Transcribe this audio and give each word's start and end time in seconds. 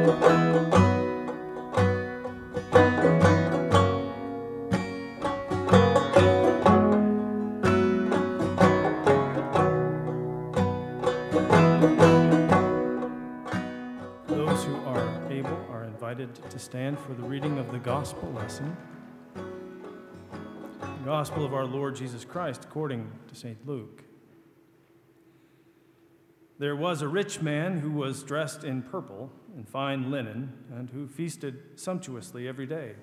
Those 0.00 0.16
who 14.64 14.74
are 14.86 15.30
able 15.30 15.50
are 15.70 15.84
invited 15.84 16.34
to 16.50 16.58
stand 16.58 16.98
for 16.98 17.12
the 17.12 17.22
reading 17.22 17.58
of 17.58 17.70
the 17.70 17.78
gospel 17.78 18.32
lesson. 18.32 18.74
The 19.34 21.04
gospel 21.04 21.44
of 21.44 21.52
our 21.52 21.66
Lord 21.66 21.96
Jesus 21.96 22.24
Christ 22.24 22.64
according 22.64 23.12
to 23.28 23.34
St. 23.34 23.66
Luke. 23.66 24.04
There 26.58 26.76
was 26.76 27.02
a 27.02 27.08
rich 27.08 27.42
man 27.42 27.80
who 27.80 27.90
was 27.90 28.22
dressed 28.22 28.64
in 28.64 28.82
purple 28.82 29.30
fine 29.64 30.10
linen 30.10 30.52
and 30.72 30.90
who 30.90 31.06
feasted 31.06 31.78
sumptuously 31.78 32.46
every 32.48 32.66
day. 32.66 32.94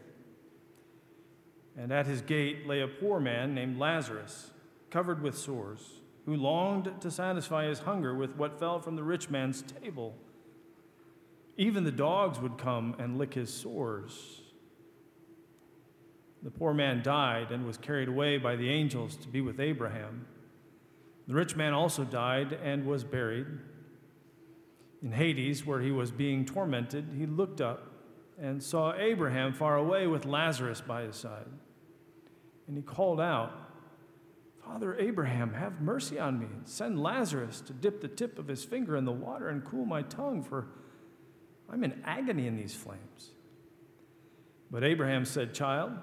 And 1.78 1.92
at 1.92 2.08
his 2.08 2.22
gate 2.22 2.68
lay 2.68 2.82
a 2.82 2.88
poor 2.88 3.20
man 3.20 3.54
named 3.54 3.78
Lazarus, 3.78 4.52
covered 4.90 5.22
with 5.22 5.38
sores, 5.38 6.02
who 6.26 6.36
longed 6.36 6.92
to 7.02 7.12
satisfy 7.12 7.68
his 7.68 7.80
hunger 7.80 8.16
with 8.16 8.36
what 8.36 8.60
fell 8.60 8.80
from 8.80 8.96
the 8.96 9.04
rich 9.04 9.30
man's 9.30 9.62
table. 9.62 10.16
Even 11.58 11.84
the 11.84 11.92
dogs 11.92 12.40
would 12.40 12.58
come 12.58 12.96
and 13.00 13.18
lick 13.18 13.34
his 13.34 13.54
sores. 13.54 14.42
The 16.44 16.52
poor 16.52 16.74
man 16.74 17.02
died 17.02 17.52
and 17.52 17.66
was 17.66 17.78
carried 17.78 18.08
away 18.08 18.38
by 18.38 18.56
the 18.56 18.70
angels 18.70 19.16
to 19.18 19.28
be 19.28 19.42
with 19.42 19.60
Abraham. 19.60 20.28
The 21.28 21.34
rich 21.34 21.56
man 21.56 21.74
also 21.74 22.04
died 22.04 22.54
and 22.54 22.86
was 22.86 23.04
buried. 23.04 23.48
In 25.04 25.12
Hades, 25.12 25.66
where 25.66 25.82
he 25.82 25.92
was 25.92 26.12
being 26.12 26.46
tormented, 26.46 27.10
he 27.16 27.26
looked 27.26 27.62
up 27.62 27.92
and 28.40 28.62
saw 28.62 28.94
Abraham 28.96 29.54
far 29.54 29.78
away 29.78 30.08
with 30.08 30.26
Lazarus 30.26 30.82
by 30.82 31.04
his 31.04 31.16
side. 31.16 31.46
And 32.68 32.78
he 32.78 32.84
called 32.84 33.20
out, 33.20 33.52
Father 34.64 34.98
Abraham, 35.00 35.54
have 35.54 35.82
mercy 35.82 36.20
on 36.20 36.40
me. 36.40 36.48
Send 36.66 37.02
Lazarus 37.02 37.62
to 37.62 37.74
dip 37.74 38.02
the 38.02 38.08
tip 38.08 38.38
of 38.38 38.48
his 38.48 38.66
finger 38.66 38.98
in 38.98 39.06
the 39.06 39.12
water 39.12 39.50
and 39.50 39.64
cool 39.64 39.86
my 39.86 40.02
tongue, 40.02 40.44
for 40.44 40.68
I'm 41.70 41.84
in 41.84 42.02
agony 42.04 42.48
in 42.48 42.58
these 42.58 42.76
flames. 42.76 43.32
But 44.70 44.84
Abraham 44.84 45.24
said, 45.24 45.54
Child, 45.54 45.94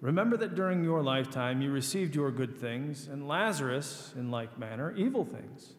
remember 0.00 0.36
that 0.38 0.56
during 0.56 0.82
your 0.82 1.02
lifetime 1.02 1.62
you 1.62 1.70
received 1.70 2.16
your 2.16 2.32
good 2.32 2.58
things, 2.58 3.06
and 3.06 3.28
Lazarus, 3.28 4.12
in 4.16 4.30
like 4.30 4.58
manner, 4.58 4.92
evil 4.96 5.24
things. 5.24 5.74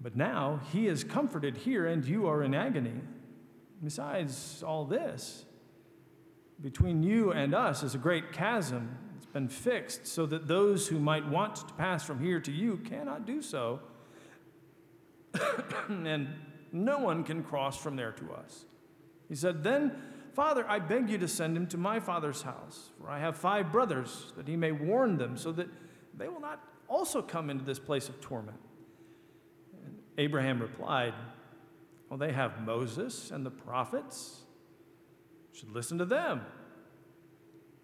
But 0.00 0.16
now 0.16 0.60
he 0.72 0.86
is 0.86 1.04
comforted 1.04 1.56
here, 1.56 1.86
and 1.86 2.04
you 2.04 2.26
are 2.26 2.42
in 2.42 2.54
agony. 2.54 3.00
Besides 3.82 4.62
all 4.66 4.84
this, 4.84 5.44
between 6.60 7.02
you 7.02 7.32
and 7.32 7.54
us 7.54 7.82
is 7.82 7.94
a 7.94 7.98
great 7.98 8.32
chasm. 8.32 8.96
It's 9.16 9.26
been 9.26 9.48
fixed 9.48 10.06
so 10.06 10.26
that 10.26 10.48
those 10.48 10.88
who 10.88 10.98
might 10.98 11.26
want 11.28 11.56
to 11.56 11.74
pass 11.74 12.04
from 12.04 12.20
here 12.20 12.40
to 12.40 12.52
you 12.52 12.78
cannot 12.78 13.26
do 13.26 13.42
so. 13.42 13.80
and 15.88 16.28
no 16.72 16.98
one 16.98 17.24
can 17.24 17.42
cross 17.42 17.76
from 17.76 17.96
there 17.96 18.12
to 18.12 18.32
us. 18.32 18.64
He 19.28 19.34
said, 19.34 19.62
Then, 19.62 19.92
Father, 20.34 20.68
I 20.68 20.78
beg 20.78 21.10
you 21.10 21.18
to 21.18 21.28
send 21.28 21.56
him 21.56 21.66
to 21.68 21.78
my 21.78 22.00
father's 22.00 22.42
house, 22.42 22.90
for 23.00 23.10
I 23.10 23.18
have 23.18 23.36
five 23.36 23.72
brothers, 23.72 24.32
that 24.36 24.48
he 24.48 24.56
may 24.56 24.72
warn 24.72 25.16
them, 25.16 25.36
so 25.36 25.52
that 25.52 25.68
they 26.16 26.28
will 26.28 26.40
not 26.40 26.62
also 26.88 27.22
come 27.22 27.50
into 27.50 27.64
this 27.64 27.78
place 27.78 28.08
of 28.08 28.20
torment. 28.20 28.58
Abraham 30.18 30.60
replied, 30.60 31.14
Well, 32.08 32.18
they 32.18 32.32
have 32.32 32.60
Moses 32.62 33.30
and 33.30 33.44
the 33.44 33.50
prophets. 33.50 34.42
You 35.52 35.60
should 35.60 35.72
listen 35.72 35.98
to 35.98 36.04
them. 36.04 36.42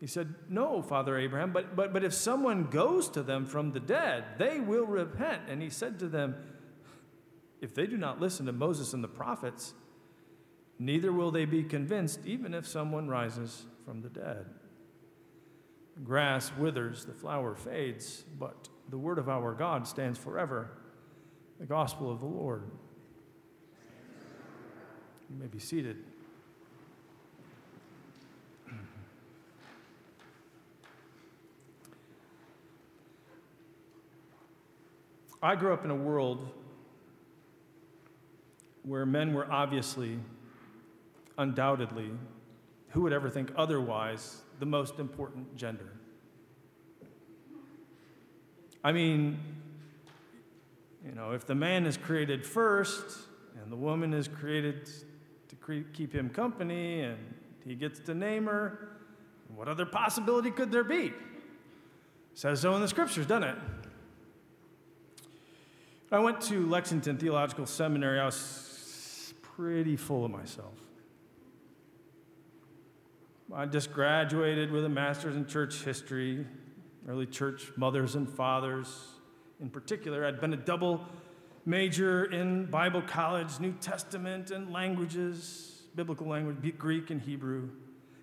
He 0.01 0.07
said, 0.07 0.35
No, 0.49 0.83
Father 0.83 1.17
Abraham, 1.19 1.53
but, 1.53 1.77
but, 1.77 1.93
but 1.93 2.05
if 2.05 2.13
someone 2.13 2.65
goes 2.65 3.09
to 3.11 3.23
them 3.23 3.47
from 3.47 3.73
the 3.73 3.81
dead, 3.81 4.25
they 4.39 4.61
will 4.61 4.87
repent. 4.87 5.43
And 5.49 5.63
he 5.63 5.71
said 5.71 5.99
to 6.01 6.09
them, 6.09 6.37
if 7.63 7.73
they 7.77 7.87
do 7.87 7.97
not 7.97 8.21
listen 8.21 8.45
to 8.47 8.53
Moses 8.53 8.93
and 8.93 9.03
the 9.03 9.09
prophets, 9.09 9.73
neither 10.81 11.13
will 11.13 11.31
they 11.31 11.45
be 11.45 11.63
convinced, 11.63 12.19
even 12.27 12.53
if 12.53 12.67
someone 12.67 13.09
rises 13.09 13.67
from 13.85 14.03
the 14.03 14.09
dead. 14.09 14.47
Grass 16.03 16.51
withers, 16.59 17.05
the 17.05 17.15
flower 17.15 17.55
fades, 17.55 18.25
but 18.37 18.69
the 18.89 18.99
word 18.99 19.19
of 19.19 19.29
our 19.29 19.55
God 19.55 19.87
stands 19.87 20.19
forever. 20.19 20.73
The 21.63 21.69
gospel 21.69 22.11
of 22.11 22.19
the 22.19 22.27
Lord. 22.27 22.65
You 25.31 25.39
may 25.39 25.47
be 25.47 25.61
seated. 25.61 25.97
I 35.41 35.55
grew 35.55 35.73
up 35.73 35.85
in 35.85 35.93
a 35.93 35.95
world 35.95 36.53
where 38.83 39.07
men 39.07 39.33
were 39.33 39.47
obviously, 39.49 40.19
undoubtedly, 41.39 42.11
who 42.89 43.03
would 43.03 43.13
ever 43.13 43.31
think 43.31 43.53
otherwise, 43.55 44.43
the 44.59 44.67
most 44.67 44.99
important 44.99 45.55
gender. 45.55 45.93
I 48.83 48.91
mean, 48.91 49.39
you 51.05 51.13
know, 51.13 51.33
if 51.33 51.47
the 51.47 51.55
man 51.55 51.87
is 51.87 51.97
created 51.97 52.47
first 52.47 53.19
and 53.61 53.71
the 53.71 53.77
woman 53.77 54.15
is 54.15 54.29
created 54.29 54.87
to 55.49 55.57
cre- 55.57 55.89
keep 55.93 56.15
him 56.15 56.31
company 56.31 57.01
and 57.01 57.19
he 57.65 57.75
gets 57.75 57.99
to 58.01 58.15
name 58.15 58.47
her, 58.47 58.89
what 59.55 59.69
other 59.69 59.85
possibility 59.87 60.51
could 60.51 60.71
there 60.71 60.85
be? 60.85 61.13
Says 62.35 62.61
so 62.61 62.75
in 62.75 62.81
the 62.81 62.89
scriptures, 62.89 63.27
doesn't 63.27 63.49
it? 63.49 63.59
I 66.11 66.19
went 66.19 66.41
to 66.43 66.67
Lexington 66.67 67.17
Theological 67.17 67.67
Seminary. 67.67 68.21
I 68.21 68.27
was 68.27 69.33
pretty 69.41 69.97
full 69.97 70.25
of 70.25 70.31
myself. 70.31 70.75
I 73.55 73.67
just 73.67 73.93
graduated 73.93 74.71
with 74.71 74.85
a 74.85 74.89
master's 74.89 75.37
in 75.37 75.47
church 75.47 75.85
history, 75.85 76.47
early 77.07 77.27
church 77.27 77.71
mothers 77.77 78.15
and 78.15 78.29
fathers. 78.29 79.09
In 79.63 79.71
particular, 79.71 80.27
I'd 80.27 80.41
been 80.41 80.53
a 80.53 80.57
double 80.57 81.01
major 81.65 82.25
in 82.25 82.67
Bible 82.67 83.01
college, 83.01 83.61
New 83.61 83.73
Testament, 83.75 84.51
and 84.51 84.73
languages, 84.73 85.83
biblical 85.95 86.27
language, 86.27 86.57
Greek 86.77 87.11
and 87.11 87.21
Hebrew. 87.21 87.69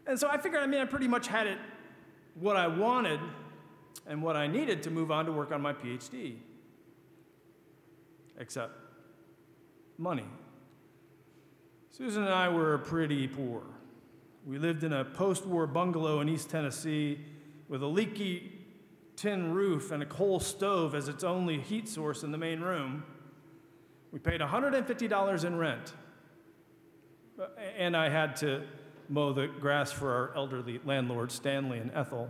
And 0.05 0.19
so 0.19 0.27
I 0.29 0.37
figured, 0.37 0.61
I 0.61 0.67
mean, 0.67 0.81
I 0.81 0.85
pretty 0.85 1.07
much 1.07 1.27
had 1.27 1.47
it 1.47 1.57
what 2.35 2.57
I 2.57 2.67
wanted 2.67 3.21
and 4.05 4.21
what 4.21 4.35
I 4.35 4.47
needed 4.47 4.83
to 4.83 4.91
move 4.91 5.11
on 5.11 5.25
to 5.27 5.31
work 5.31 5.53
on 5.53 5.61
my 5.61 5.71
PhD. 5.71 6.35
Except 8.37 8.73
money. 9.97 10.25
Susan 11.91 12.23
and 12.23 12.33
I 12.33 12.49
were 12.49 12.79
pretty 12.79 13.29
poor. 13.29 13.61
We 14.45 14.57
lived 14.57 14.83
in 14.83 14.91
a 14.91 15.05
post 15.05 15.45
war 15.45 15.67
bungalow 15.67 16.19
in 16.19 16.27
East 16.27 16.49
Tennessee 16.49 17.19
with 17.69 17.81
a 17.81 17.87
leaky 17.87 18.58
tin 19.19 19.53
roof 19.53 19.91
and 19.91 20.01
a 20.01 20.05
coal 20.05 20.39
stove 20.39 20.95
as 20.95 21.09
its 21.09 21.25
only 21.25 21.59
heat 21.59 21.89
source 21.89 22.23
in 22.23 22.31
the 22.31 22.37
main 22.37 22.61
room. 22.61 23.03
We 24.13 24.19
paid 24.19 24.39
$150 24.39 25.43
in 25.43 25.57
rent. 25.57 25.93
And 27.77 27.97
I 27.97 28.07
had 28.09 28.37
to 28.37 28.63
mow 29.09 29.33
the 29.33 29.47
grass 29.47 29.91
for 29.91 30.13
our 30.13 30.35
elderly 30.35 30.79
landlords, 30.85 31.33
Stanley 31.33 31.79
and 31.79 31.91
Ethel. 31.93 32.29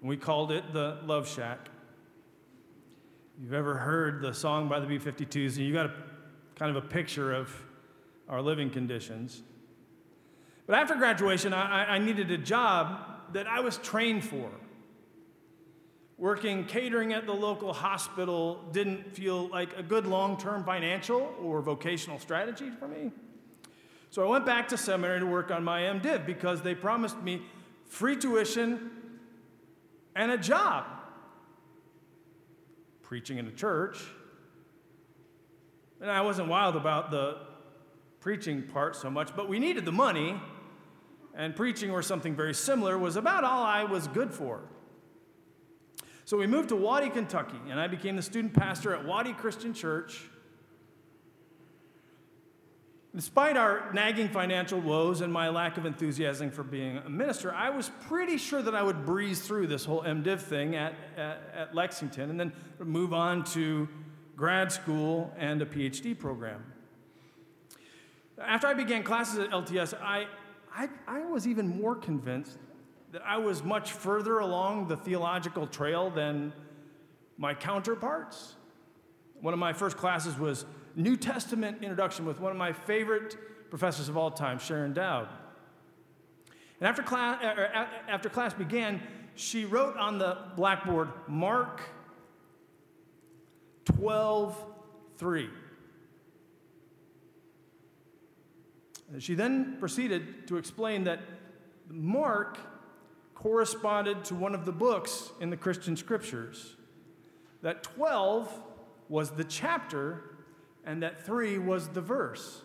And 0.00 0.08
we 0.08 0.16
called 0.16 0.52
it 0.52 0.72
the 0.72 0.98
Love 1.04 1.28
Shack. 1.28 1.68
You've 3.40 3.54
ever 3.54 3.74
heard 3.74 4.22
the 4.22 4.32
song 4.32 4.68
by 4.68 4.78
the 4.78 4.86
B 4.86 4.98
52s, 4.98 5.56
and 5.56 5.66
you 5.66 5.72
got 5.72 5.86
a, 5.86 5.94
kind 6.54 6.76
of 6.76 6.84
a 6.84 6.86
picture 6.86 7.32
of 7.32 7.50
our 8.28 8.40
living 8.40 8.70
conditions. 8.70 9.42
But 10.66 10.76
after 10.76 10.94
graduation, 10.94 11.52
I, 11.52 11.96
I 11.96 11.98
needed 11.98 12.30
a 12.30 12.38
job 12.38 13.32
that 13.32 13.48
I 13.48 13.60
was 13.60 13.78
trained 13.78 14.24
for. 14.24 14.50
Working 16.22 16.66
catering 16.66 17.12
at 17.12 17.26
the 17.26 17.32
local 17.32 17.72
hospital 17.72 18.62
didn't 18.70 19.12
feel 19.12 19.48
like 19.48 19.76
a 19.76 19.82
good 19.82 20.06
long 20.06 20.36
term 20.36 20.62
financial 20.62 21.34
or 21.42 21.60
vocational 21.62 22.20
strategy 22.20 22.70
for 22.70 22.86
me. 22.86 23.10
So 24.10 24.24
I 24.24 24.28
went 24.28 24.46
back 24.46 24.68
to 24.68 24.78
seminary 24.78 25.18
to 25.18 25.26
work 25.26 25.50
on 25.50 25.64
my 25.64 25.80
MDiv 25.80 26.24
because 26.24 26.62
they 26.62 26.76
promised 26.76 27.20
me 27.20 27.42
free 27.86 28.14
tuition 28.14 28.88
and 30.14 30.30
a 30.30 30.38
job. 30.38 30.84
Preaching 33.02 33.38
in 33.38 33.48
a 33.48 33.52
church. 33.52 33.98
And 36.00 36.08
I 36.08 36.20
wasn't 36.20 36.46
wild 36.46 36.76
about 36.76 37.10
the 37.10 37.38
preaching 38.20 38.62
part 38.62 38.94
so 38.94 39.10
much, 39.10 39.34
but 39.34 39.48
we 39.48 39.58
needed 39.58 39.84
the 39.84 39.90
money, 39.90 40.40
and 41.34 41.56
preaching 41.56 41.90
or 41.90 42.00
something 42.00 42.36
very 42.36 42.54
similar 42.54 42.96
was 42.96 43.16
about 43.16 43.42
all 43.42 43.64
I 43.64 43.82
was 43.82 44.06
good 44.06 44.32
for. 44.32 44.62
So 46.24 46.36
we 46.36 46.46
moved 46.46 46.68
to 46.68 46.76
Waddy, 46.76 47.10
Kentucky, 47.10 47.58
and 47.68 47.80
I 47.80 47.88
became 47.88 48.16
the 48.16 48.22
student 48.22 48.54
pastor 48.54 48.94
at 48.94 49.04
Waddy 49.04 49.32
Christian 49.32 49.74
Church. 49.74 50.22
Despite 53.14 53.58
our 53.58 53.92
nagging 53.92 54.28
financial 54.28 54.80
woes 54.80 55.20
and 55.20 55.30
my 55.30 55.50
lack 55.50 55.76
of 55.76 55.84
enthusiasm 55.84 56.50
for 56.50 56.62
being 56.62 56.96
a 56.96 57.10
minister, 57.10 57.52
I 57.52 57.68
was 57.68 57.90
pretty 58.08 58.38
sure 58.38 58.62
that 58.62 58.74
I 58.74 58.82
would 58.82 59.04
breeze 59.04 59.40
through 59.40 59.66
this 59.66 59.84
whole 59.84 60.02
MDiv 60.02 60.40
thing 60.40 60.76
at, 60.76 60.94
at, 61.16 61.42
at 61.54 61.74
Lexington 61.74 62.30
and 62.30 62.40
then 62.40 62.52
move 62.78 63.12
on 63.12 63.44
to 63.52 63.86
grad 64.36 64.72
school 64.72 65.30
and 65.36 65.60
a 65.60 65.66
PhD 65.66 66.18
program. 66.18 66.64
After 68.40 68.66
I 68.66 68.74
began 68.74 69.02
classes 69.02 69.38
at 69.40 69.50
LTS, 69.50 70.00
I, 70.00 70.26
I, 70.74 70.88
I 71.06 71.20
was 71.26 71.46
even 71.46 71.68
more 71.68 71.94
convinced 71.94 72.56
that 73.12 73.22
I 73.26 73.36
was 73.36 73.62
much 73.62 73.92
further 73.92 74.38
along 74.38 74.88
the 74.88 74.96
theological 74.96 75.66
trail 75.66 76.10
than 76.10 76.52
my 77.36 77.52
counterparts. 77.52 78.54
One 79.40 79.52
of 79.52 79.60
my 79.60 79.74
first 79.74 79.98
classes 79.98 80.38
was 80.38 80.64
New 80.96 81.18
Testament 81.18 81.82
introduction 81.82 82.24
with 82.24 82.40
one 82.40 82.52
of 82.52 82.58
my 82.58 82.72
favorite 82.72 83.36
professors 83.68 84.08
of 84.08 84.16
all 84.16 84.30
time, 84.30 84.58
Sharyn 84.58 84.94
Dowd. 84.94 85.28
And 86.80 86.88
after 86.88 87.02
class, 87.02 87.42
er, 87.44 87.70
er, 87.74 87.88
after 88.08 88.30
class 88.30 88.54
began, 88.54 89.00
she 89.34 89.66
wrote 89.66 89.96
on 89.98 90.18
the 90.18 90.38
blackboard, 90.56 91.10
Mark 91.28 91.82
12, 93.84 94.56
3. 95.18 95.50
She 99.18 99.34
then 99.34 99.76
proceeded 99.78 100.46
to 100.48 100.56
explain 100.56 101.04
that 101.04 101.20
Mark 101.90 102.58
corresponded 103.42 104.24
to 104.24 104.36
one 104.36 104.54
of 104.54 104.64
the 104.64 104.72
books 104.72 105.32
in 105.40 105.50
the 105.50 105.56
Christian 105.56 105.96
scriptures, 105.96 106.76
that 107.60 107.82
12 107.82 108.48
was 109.08 109.30
the 109.30 109.42
chapter 109.42 110.36
and 110.84 111.02
that 111.02 111.26
three 111.26 111.58
was 111.58 111.88
the 111.88 112.00
verse. 112.00 112.62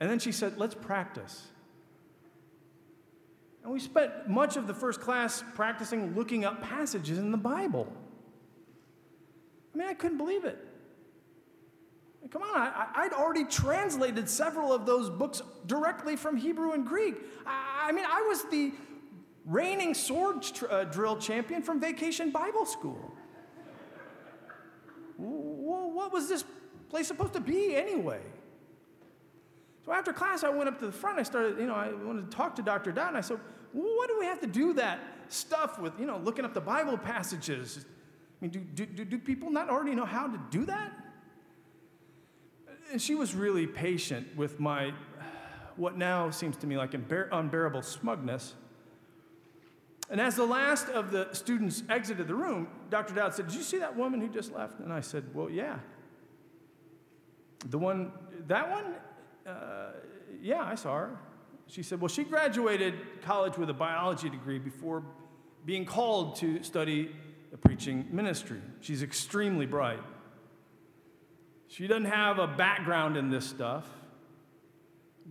And 0.00 0.10
then 0.10 0.18
she 0.18 0.32
said, 0.32 0.58
Let's 0.58 0.74
practice. 0.74 1.46
And 3.62 3.72
we 3.72 3.78
spent 3.78 4.28
much 4.28 4.56
of 4.56 4.66
the 4.66 4.74
first 4.74 5.00
class 5.00 5.42
practicing 5.54 6.14
looking 6.14 6.44
up 6.44 6.62
passages 6.62 7.18
in 7.18 7.30
the 7.30 7.38
Bible. 7.38 7.90
I 9.72 9.78
mean, 9.78 9.88
I 9.88 9.94
couldn't 9.94 10.18
believe 10.18 10.44
it. 10.44 10.58
Come 12.30 12.42
on, 12.42 12.72
I, 12.94 13.02
would 13.02 13.12
already 13.12 13.44
translated 13.44 14.28
several 14.28 14.72
of 14.72 14.86
those 14.86 15.10
books 15.10 15.42
directly 15.66 16.14
from 16.14 16.36
Hebrew 16.36 16.72
and 16.72 16.86
Greek. 16.86 17.16
I, 17.44 17.88
I 17.88 17.92
mean, 17.92 18.04
I 18.08 18.22
was 18.28 18.44
the 18.44 18.72
reigning 19.44 19.92
sword 19.92 20.42
tr- 20.42 20.66
uh, 20.70 20.84
drill 20.84 21.16
champion 21.16 21.62
from 21.62 21.80
Vacation 21.80 22.30
Bible 22.30 22.64
School. 22.64 23.12
well, 25.18 25.90
what 25.90 26.12
was 26.12 26.28
this 26.28 26.44
place 26.88 27.08
supposed 27.08 27.32
to 27.32 27.40
be 27.40 27.74
anyway? 27.74 28.20
So 29.84 29.92
after 29.92 30.12
class, 30.12 30.44
I 30.44 30.48
went 30.48 30.68
up 30.68 30.78
to 30.78 30.86
the 30.86 30.92
front. 30.92 31.18
I 31.18 31.24
started, 31.24 31.58
you 31.58 31.66
know, 31.66 31.74
I 31.74 31.92
wanted 31.92 32.30
to 32.30 32.36
talk 32.36 32.54
to 32.56 32.62
Dr. 32.62 32.92
Dowd. 32.92 33.16
I 33.16 33.20
said, 33.20 33.40
well, 33.72 33.96
what 33.96 34.08
do 34.08 34.16
we 34.18 34.26
have 34.26 34.40
to 34.40 34.46
do 34.46 34.74
that 34.74 35.00
stuff 35.28 35.80
with, 35.80 35.98
you 35.98 36.06
know, 36.06 36.18
looking 36.18 36.44
up 36.44 36.54
the 36.54 36.60
Bible 36.60 36.96
passages? 36.96 37.84
I 37.84 38.44
mean, 38.44 38.68
do, 38.74 38.86
do, 38.86 39.04
do 39.04 39.18
people 39.18 39.50
not 39.50 39.68
already 39.68 39.96
know 39.96 40.04
how 40.04 40.28
to 40.28 40.40
do 40.50 40.64
that? 40.66 40.92
And 42.92 43.00
she 43.00 43.14
was 43.14 43.34
really 43.34 43.66
patient 43.66 44.36
with 44.36 44.60
my, 44.60 44.92
what 45.76 45.96
now 45.96 46.28
seems 46.28 46.58
to 46.58 46.66
me 46.66 46.76
like 46.76 46.92
unbearable 46.92 47.80
smugness. 47.80 48.54
And 50.10 50.20
as 50.20 50.36
the 50.36 50.44
last 50.44 50.90
of 50.90 51.10
the 51.10 51.28
students 51.32 51.84
exited 51.88 52.28
the 52.28 52.34
room, 52.34 52.68
Dr. 52.90 53.14
Dowd 53.14 53.34
said, 53.34 53.46
Did 53.46 53.56
you 53.56 53.62
see 53.62 53.78
that 53.78 53.96
woman 53.96 54.20
who 54.20 54.28
just 54.28 54.52
left? 54.52 54.78
And 54.80 54.92
I 54.92 55.00
said, 55.00 55.24
Well, 55.32 55.48
yeah. 55.48 55.78
The 57.70 57.78
one, 57.78 58.12
that 58.46 58.70
one? 58.70 58.94
Uh, 59.46 59.92
yeah, 60.42 60.62
I 60.62 60.74
saw 60.74 60.98
her. 60.98 61.18
She 61.68 61.82
said, 61.82 61.98
Well, 61.98 62.08
she 62.08 62.24
graduated 62.24 63.22
college 63.22 63.56
with 63.56 63.70
a 63.70 63.74
biology 63.74 64.28
degree 64.28 64.58
before 64.58 65.02
being 65.64 65.86
called 65.86 66.36
to 66.36 66.62
study 66.62 67.16
the 67.50 67.56
preaching 67.56 68.06
ministry. 68.10 68.60
She's 68.82 69.02
extremely 69.02 69.64
bright. 69.64 70.00
She 71.72 71.86
doesn't 71.86 72.04
have 72.04 72.38
a 72.38 72.46
background 72.46 73.16
in 73.16 73.30
this 73.30 73.46
stuff. 73.46 73.88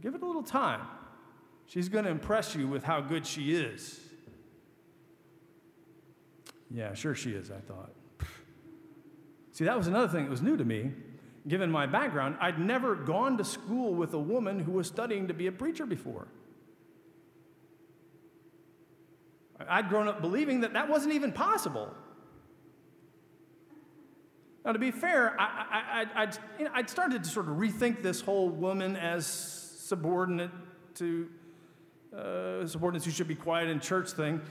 Give 0.02 0.16
it 0.16 0.24
a 0.24 0.26
little 0.26 0.42
time. 0.42 0.82
She's 1.68 1.88
going 1.88 2.06
to 2.06 2.10
impress 2.10 2.56
you 2.56 2.68
with 2.68 2.84
how 2.84 3.00
good 3.00 3.28
she 3.28 3.54
is. 3.54 4.00
Yeah, 6.72 6.96
sure 6.96 7.14
she 7.14 7.34
is, 7.34 7.52
I 7.52 7.60
thought. 7.60 7.92
See, 9.52 9.66
that 9.66 9.78
was 9.78 9.86
another 9.86 10.08
thing 10.08 10.24
that 10.24 10.32
was 10.32 10.42
new 10.42 10.58
to 10.58 10.66
me. 10.66 10.94
Given 11.48 11.70
my 11.70 11.86
background, 11.86 12.38
I'd 12.40 12.60
never 12.60 12.96
gone 12.96 13.38
to 13.38 13.44
school 13.44 13.94
with 13.94 14.16
a 14.16 14.20
woman 14.20 14.60
who 14.62 14.72
was 14.72 14.88
studying 14.88 15.28
to 15.28 15.36
be 15.36 15.46
a 15.46 15.52
preacher 15.52 15.86
before. 15.86 16.28
I'd 19.70 19.90
grown 19.90 20.08
up 20.08 20.22
believing 20.22 20.62
that 20.62 20.74
that 20.74 20.90
wasn't 20.90 21.14
even 21.14 21.34
possible. 21.34 21.94
Now, 24.64 24.74
to 24.74 24.80
be 24.80 24.92
fair, 24.92 25.40
I, 25.40 26.06
I, 26.16 26.22
I'd, 26.24 26.38
you 26.60 26.66
know, 26.66 26.72
started 26.86 27.24
to 27.24 27.30
sort 27.30 27.48
of 27.48 27.56
rethink 27.56 28.04
this 28.04 28.22
whole 28.22 28.50
woman 28.50 28.96
as 28.96 29.26
subordinate 29.26 30.52
to 30.96 31.28
uh, 32.16 32.68
subordinates 32.68 33.06
who 33.06 33.12
should 33.12 33.28
be 33.28 33.36
quiet 33.36 33.70
in 33.70 33.80
church 33.80 34.12
thing. 34.12 34.42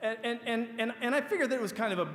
And, 0.00 0.38
and, 0.44 0.68
and, 0.78 0.92
and 1.00 1.14
I 1.14 1.20
figured 1.20 1.50
that 1.50 1.56
it 1.56 1.62
was 1.62 1.72
kind 1.72 1.92
of 1.92 1.98
a, 2.00 2.08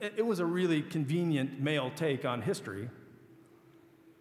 it 0.00 0.24
was 0.24 0.40
a 0.40 0.46
really 0.46 0.82
convenient 0.82 1.60
male 1.60 1.90
take 1.94 2.24
on 2.24 2.42
history. 2.42 2.90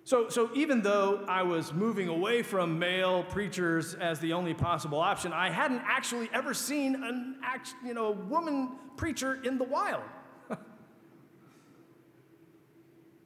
So, 0.05 0.29
so 0.29 0.49
even 0.53 0.81
though 0.81 1.25
I 1.27 1.43
was 1.43 1.73
moving 1.73 2.09
away 2.09 2.43
from 2.43 2.77
male 2.77 3.23
preachers 3.23 3.93
as 3.93 4.19
the 4.19 4.33
only 4.33 4.53
possible 4.53 4.99
option, 4.99 5.31
I 5.31 5.49
hadn't 5.49 5.81
actually 5.85 6.29
ever 6.33 6.53
seen 6.53 6.95
an 6.95 7.37
act, 7.41 7.73
you 7.85 7.93
know, 7.93 8.07
a 8.07 8.11
woman 8.11 8.71
preacher 8.97 9.41
in 9.43 9.57
the 9.57 9.63
wild. 9.63 10.03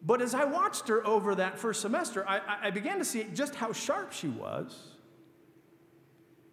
But 0.08 0.24
as 0.24 0.34
I 0.34 0.46
watched 0.46 0.88
her 0.88 1.06
over 1.06 1.36
that 1.36 1.60
first 1.60 1.82
semester, 1.82 2.28
I, 2.28 2.42
I 2.64 2.72
began 2.72 2.98
to 2.98 3.06
see 3.06 3.28
just 3.36 3.54
how 3.54 3.72
sharp 3.74 4.12
she 4.12 4.28
was 4.28 4.96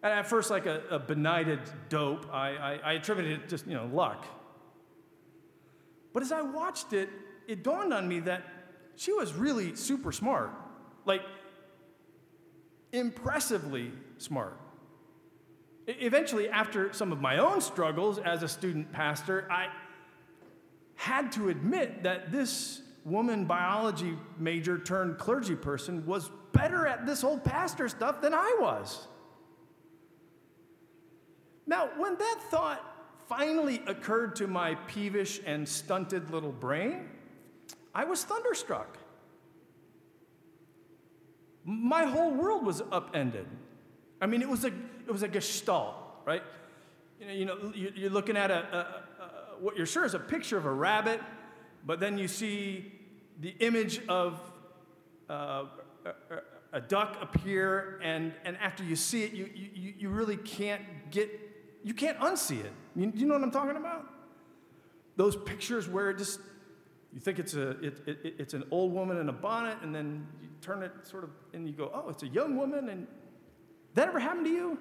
and 0.05 0.13
at 0.13 0.27
first, 0.27 0.51
like 0.51 0.67
a, 0.67 0.83
a 0.91 0.99
benighted 0.99 1.61
dope, 1.89 2.27
I, 2.31 2.51
I, 2.51 2.81
I 2.85 2.93
attributed 2.93 3.41
it 3.41 3.49
just, 3.49 3.67
you 3.67 3.73
know, 3.73 3.87
luck. 3.87 4.27
But 6.13 6.23
as 6.23 6.31
I 6.31 6.43
watched 6.43 6.93
it, 6.93 7.09
it 7.49 7.65
dawned 7.65 7.95
on 7.95 8.07
me 8.07 8.21
that 8.21 8.43
she 8.97 9.15
was 9.15 9.33
really 9.33 9.75
super 9.75 10.13
smart. 10.13 10.51
Like, 11.07 11.23
impressively 12.93 13.93
smart. 14.19 14.61
Eventually, 15.87 16.51
after 16.51 16.93
some 16.93 17.11
of 17.11 17.23
my 17.23 17.39
own 17.39 17.63
struggles 17.63 18.19
as 18.19 18.43
a 18.43 18.49
student 18.49 18.93
pastor, 18.93 19.49
I 19.51 19.69
had 20.97 21.33
to 21.33 21.49
admit 21.49 22.03
that 22.03 22.31
this 22.31 22.83
woman 23.05 23.45
biology 23.45 24.17
major 24.39 24.79
turned 24.79 25.19
clergy 25.19 25.55
person 25.55 26.05
was 26.07 26.31
better 26.53 26.87
at 26.87 27.07
this 27.07 27.21
whole 27.21 27.39
pastor 27.39 27.89
stuff 27.89 28.21
than 28.21 28.33
I 28.33 28.57
was. 28.61 29.07
Now, 31.67 31.91
when 31.97 32.17
that 32.17 32.41
thought 32.51 32.81
finally 33.29 33.83
occurred 33.87 34.37
to 34.37 34.47
my 34.47 34.75
peevish 34.87 35.41
and 35.47 35.69
stunted 35.69 36.31
little 36.31 36.53
brain, 36.53 37.09
I 37.95 38.05
was 38.05 38.25
thunderstruck. 38.25 38.99
My 41.65 42.05
whole 42.05 42.33
world 42.33 42.67
was 42.67 42.83
upended. 42.93 43.47
I 44.21 44.27
mean, 44.27 44.43
it 44.43 44.49
was 44.49 44.65
a, 44.65 44.69
it 44.69 45.11
was 45.13 45.23
a 45.23 45.29
gestalt, 45.29 45.95
right? 46.27 46.43
You 47.21 47.47
know, 47.47 47.73
you 47.75 47.85
know 47.87 47.93
you're 47.95 48.11
looking 48.11 48.37
at 48.37 48.51
a, 48.51 48.55
a, 48.55 49.23
a, 49.23 49.61
what 49.61 49.77
you're 49.77 49.87
sure 49.87 50.05
is 50.05 50.15
a 50.15 50.19
picture 50.19 50.59
of 50.59 50.67
a 50.67 50.73
rabbit, 50.73 51.21
but 51.87 52.01
then 52.01 52.19
you 52.19 52.29
see 52.29 52.93
the 53.41 53.51
image 53.61 54.07
of 54.09 54.41
uh, 55.29 55.65
a, 56.73 56.81
duck 56.81 57.17
appear, 57.21 57.99
and, 58.03 58.33
and 58.45 58.57
after 58.59 58.85
you 58.85 58.97
see 58.97 59.23
it, 59.25 59.33
you, 59.33 59.49
you, 59.55 59.95
you 59.99 60.09
really 60.09 60.37
can't 60.37 60.83
get 61.11 61.31
you 61.85 61.93
can't 61.93 62.19
unsee 62.19 62.65
it. 62.65 62.73
You, 62.97 63.13
you 63.15 63.27
know 63.27 63.35
what 63.35 63.43
I'm 63.43 63.51
talking 63.51 63.77
about? 63.77 64.07
Those 65.17 65.37
pictures 65.37 65.87
where 65.87 66.11
it 66.11 66.19
just, 66.19 66.41
you 67.13 67.21
think 67.21 67.39
it's, 67.39 67.55
a, 67.55 67.71
it, 67.85 68.03
it, 68.07 68.35
it's 68.39 68.55
an 68.55 68.65
old 68.71 68.93
woman 68.93 69.19
in 69.19 69.29
a 69.29 69.33
bonnet, 69.33 69.79
and 69.83 69.95
then 69.95 70.27
you 70.43 70.49
turn 70.63 70.83
it 70.83 70.93
sort 71.03 71.25
of, 71.25 71.31
and 71.53 71.69
you 71.69 71.75
go, 71.75 71.91
oh, 71.95 72.09
it's 72.09 72.23
a 72.23 72.29
young 72.29 72.57
woman, 72.57 72.89
and 72.89 73.07
that 73.93 74.09
ever 74.09 74.19
happened 74.19 74.47
to 74.47 74.51
you? 74.51 74.79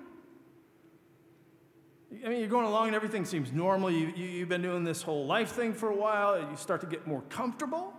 I 2.25 2.29
mean, 2.29 2.39
you're 2.39 2.47
going 2.47 2.65
along 2.65 2.87
and 2.87 2.95
everything 2.95 3.25
seems 3.25 3.51
normal. 3.51 3.89
You, 3.89 4.13
you, 4.15 4.25
you've 4.25 4.49
been 4.49 4.61
doing 4.61 4.83
this 4.83 5.01
whole 5.01 5.25
life 5.25 5.51
thing 5.51 5.73
for 5.73 5.89
a 5.89 5.95
while, 5.95 6.39
you 6.39 6.55
start 6.55 6.79
to 6.81 6.87
get 6.87 7.05
more 7.05 7.21
comfortable. 7.23 7.93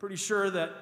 Pretty 0.00 0.16
sure 0.16 0.50
that 0.50 0.72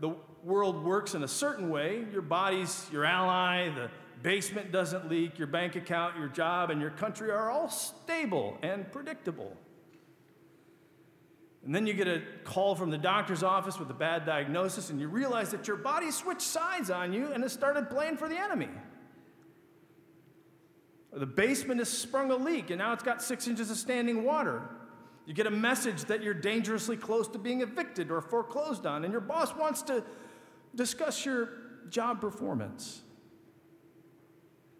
the 0.00 0.10
world 0.44 0.84
works 0.84 1.14
in 1.14 1.24
a 1.24 1.28
certain 1.28 1.70
way. 1.70 2.04
Your 2.12 2.22
body's 2.22 2.86
your 2.92 3.06
ally, 3.06 3.70
the 3.70 3.90
basement 4.22 4.70
doesn't 4.70 5.08
leak, 5.08 5.38
your 5.38 5.46
bank 5.46 5.76
account, 5.76 6.18
your 6.18 6.28
job, 6.28 6.70
and 6.70 6.80
your 6.80 6.90
country 6.90 7.30
are 7.30 7.50
all 7.50 7.70
stable 7.70 8.58
and 8.62 8.90
predictable. 8.92 9.56
And 11.64 11.74
then 11.74 11.86
you 11.86 11.94
get 11.94 12.06
a 12.06 12.22
call 12.44 12.76
from 12.76 12.90
the 12.90 12.98
doctor's 12.98 13.42
office 13.42 13.78
with 13.78 13.90
a 13.90 13.94
bad 13.94 14.24
diagnosis, 14.26 14.90
and 14.90 15.00
you 15.00 15.08
realize 15.08 15.50
that 15.50 15.66
your 15.66 15.76
body 15.76 16.10
switched 16.10 16.42
sides 16.42 16.90
on 16.90 17.12
you 17.12 17.32
and 17.32 17.42
has 17.42 17.52
started 17.52 17.90
playing 17.90 18.18
for 18.18 18.28
the 18.28 18.36
enemy. 18.36 18.68
The 21.12 21.26
basement 21.26 21.80
has 21.80 21.88
sprung 21.88 22.30
a 22.30 22.36
leak, 22.36 22.68
and 22.70 22.78
now 22.78 22.92
it's 22.92 23.02
got 23.02 23.22
six 23.22 23.48
inches 23.48 23.70
of 23.70 23.78
standing 23.78 24.22
water. 24.22 24.68
You 25.26 25.34
get 25.34 25.48
a 25.48 25.50
message 25.50 26.04
that 26.04 26.22
you're 26.22 26.34
dangerously 26.34 26.96
close 26.96 27.26
to 27.28 27.38
being 27.38 27.60
evicted 27.60 28.12
or 28.12 28.20
foreclosed 28.20 28.86
on, 28.86 29.04
and 29.04 29.12
your 29.12 29.20
boss 29.20 29.54
wants 29.54 29.82
to 29.82 30.04
discuss 30.74 31.26
your 31.26 31.50
job 31.90 32.20
performance. 32.20 33.02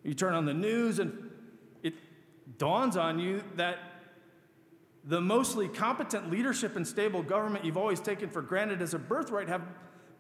You 0.05 0.15
turn 0.15 0.35
on 0.35 0.45
the 0.45 0.55
news, 0.55 1.01
and 1.01 1.31
it 1.83 1.95
dawns 2.59 2.97
on 2.97 3.19
you 3.19 3.43
that 3.57 3.79
the 5.05 5.21
mostly 5.21 5.67
competent 5.67 6.31
leadership 6.31 6.77
and 6.77 6.87
stable 6.87 7.23
government 7.23 7.65
you've 7.65 7.77
always 7.77 8.01
taken 8.01 8.29
for 8.29 8.41
granted 8.41 8.81
as 8.83 8.95
a 8.95 8.99
birthright 8.99 9.49
have 9.49 9.63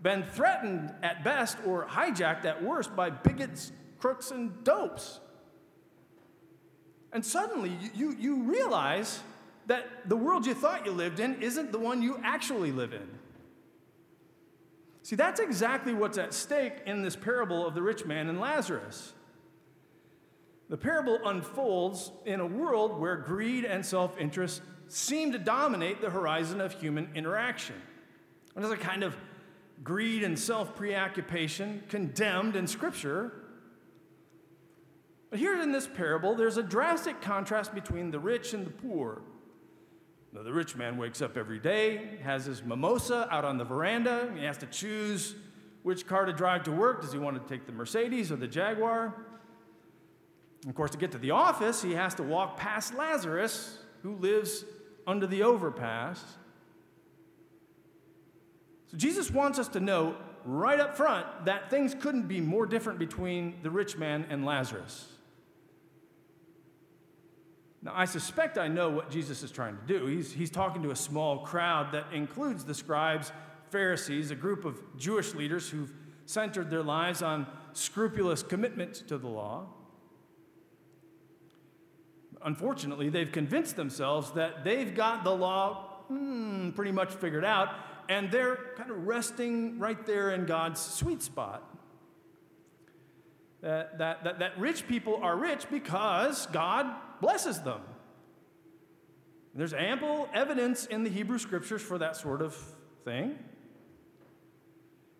been 0.02 0.24
threatened 0.24 0.92
at 1.02 1.22
best 1.22 1.56
or 1.64 1.86
hijacked 1.86 2.44
at 2.44 2.62
worst 2.62 2.94
by 2.96 3.10
bigots, 3.10 3.70
crooks, 3.98 4.32
and 4.32 4.64
dopes. 4.64 5.20
And 7.12 7.24
suddenly 7.24 7.76
you, 7.80 7.90
you, 7.94 8.16
you 8.18 8.42
realize 8.42 9.20
that 9.66 10.08
the 10.08 10.16
world 10.16 10.46
you 10.46 10.54
thought 10.54 10.86
you 10.86 10.92
lived 10.92 11.20
in 11.20 11.42
isn't 11.42 11.72
the 11.72 11.78
one 11.78 12.02
you 12.02 12.20
actually 12.22 12.72
live 12.72 12.92
in. 12.92 13.08
See, 15.02 15.16
that's 15.16 15.40
exactly 15.40 15.94
what's 15.94 16.18
at 16.18 16.34
stake 16.34 16.82
in 16.84 17.02
this 17.02 17.14
parable 17.14 17.66
of 17.66 17.74
the 17.74 17.82
rich 17.82 18.04
man 18.04 18.28
and 18.28 18.40
Lazarus. 18.40 19.12
The 20.68 20.76
parable 20.76 21.20
unfolds 21.24 22.10
in 22.24 22.40
a 22.40 22.46
world 22.46 22.98
where 22.98 23.16
greed 23.16 23.64
and 23.64 23.86
self 23.86 24.18
interest 24.18 24.62
seem 24.88 25.32
to 25.32 25.38
dominate 25.38 26.00
the 26.00 26.10
horizon 26.10 26.60
of 26.60 26.72
human 26.72 27.08
interaction. 27.14 27.76
And 28.54 28.64
there's 28.64 28.74
a 28.74 28.76
kind 28.76 29.04
of 29.04 29.16
greed 29.84 30.24
and 30.24 30.38
self 30.38 30.74
preoccupation 30.74 31.82
condemned 31.88 32.56
in 32.56 32.66
Scripture. 32.66 33.32
But 35.30 35.38
here 35.38 35.60
in 35.60 35.72
this 35.72 35.86
parable, 35.86 36.34
there's 36.34 36.56
a 36.56 36.62
drastic 36.62 37.20
contrast 37.20 37.74
between 37.74 38.10
the 38.10 38.18
rich 38.18 38.54
and 38.54 38.66
the 38.66 38.70
poor. 38.70 39.22
Now, 40.36 40.42
the 40.42 40.52
rich 40.52 40.76
man 40.76 40.98
wakes 40.98 41.22
up 41.22 41.38
every 41.38 41.58
day, 41.58 42.18
has 42.22 42.44
his 42.44 42.62
mimosa 42.62 43.26
out 43.30 43.46
on 43.46 43.56
the 43.56 43.64
veranda, 43.64 44.30
he 44.36 44.44
has 44.44 44.58
to 44.58 44.66
choose 44.66 45.34
which 45.82 46.06
car 46.06 46.26
to 46.26 46.32
drive 46.34 46.62
to 46.64 46.72
work. 46.72 47.00
Does 47.00 47.10
he 47.10 47.18
want 47.18 47.42
to 47.42 47.48
take 47.48 47.64
the 47.64 47.72
Mercedes 47.72 48.30
or 48.30 48.36
the 48.36 48.46
Jaguar? 48.46 49.14
of 50.68 50.74
course, 50.74 50.90
to 50.90 50.98
get 50.98 51.12
to 51.12 51.18
the 51.18 51.30
office, 51.30 51.80
he 51.80 51.92
has 51.92 52.14
to 52.16 52.22
walk 52.22 52.58
past 52.58 52.92
Lazarus, 52.94 53.78
who 54.02 54.16
lives 54.16 54.64
under 55.06 55.26
the 55.26 55.42
overpass. 55.42 56.22
So 58.90 58.98
Jesus 58.98 59.30
wants 59.30 59.58
us 59.58 59.68
to 59.68 59.80
know 59.80 60.16
right 60.44 60.80
up 60.80 60.96
front 60.96 61.46
that 61.46 61.70
things 61.70 61.94
couldn't 61.94 62.26
be 62.28 62.40
more 62.40 62.66
different 62.66 62.98
between 62.98 63.54
the 63.62 63.70
rich 63.70 63.96
man 63.96 64.26
and 64.28 64.44
Lazarus. 64.44 65.06
Now, 67.82 67.92
I 67.94 68.04
suspect 68.04 68.58
I 68.58 68.68
know 68.68 68.90
what 68.90 69.10
Jesus 69.10 69.42
is 69.42 69.50
trying 69.50 69.76
to 69.76 69.82
do. 69.86 70.06
He's, 70.06 70.32
he's 70.32 70.50
talking 70.50 70.82
to 70.82 70.90
a 70.90 70.96
small 70.96 71.40
crowd 71.40 71.92
that 71.92 72.06
includes 72.12 72.64
the 72.64 72.74
scribes, 72.74 73.32
Pharisees, 73.70 74.30
a 74.30 74.34
group 74.34 74.64
of 74.64 74.80
Jewish 74.96 75.34
leaders 75.34 75.68
who've 75.68 75.92
centered 76.24 76.70
their 76.70 76.82
lives 76.82 77.22
on 77.22 77.46
scrupulous 77.72 78.42
commitment 78.42 78.94
to 79.08 79.18
the 79.18 79.28
law 79.28 79.66
unfortunately, 82.46 83.08
they've 83.10 83.32
convinced 83.32 83.76
themselves 83.76 84.30
that 84.30 84.64
they've 84.64 84.94
got 84.94 85.24
the 85.24 85.30
law 85.30 86.04
hmm, 86.08 86.70
pretty 86.70 86.92
much 86.92 87.10
figured 87.10 87.44
out, 87.44 87.68
and 88.08 88.30
they're 88.30 88.58
kind 88.76 88.90
of 88.90 89.06
resting 89.06 89.78
right 89.78 90.06
there 90.06 90.30
in 90.30 90.46
God's 90.46 90.80
sweet 90.80 91.22
spot. 91.22 91.75
That, 93.62 93.98
that, 93.98 94.24
that, 94.24 94.38
that 94.38 94.58
rich 94.58 94.86
people 94.86 95.16
are 95.22 95.36
rich 95.36 95.66
because 95.70 96.46
God 96.46 96.86
blesses 97.20 97.60
them. 97.60 97.80
And 99.52 99.60
there's 99.60 99.72
ample 99.72 100.28
evidence 100.34 100.86
in 100.86 101.02
the 101.02 101.10
Hebrew 101.10 101.38
scriptures 101.38 101.80
for 101.80 101.98
that 101.98 102.16
sort 102.16 102.42
of 102.42 102.54
thing. 103.04 103.38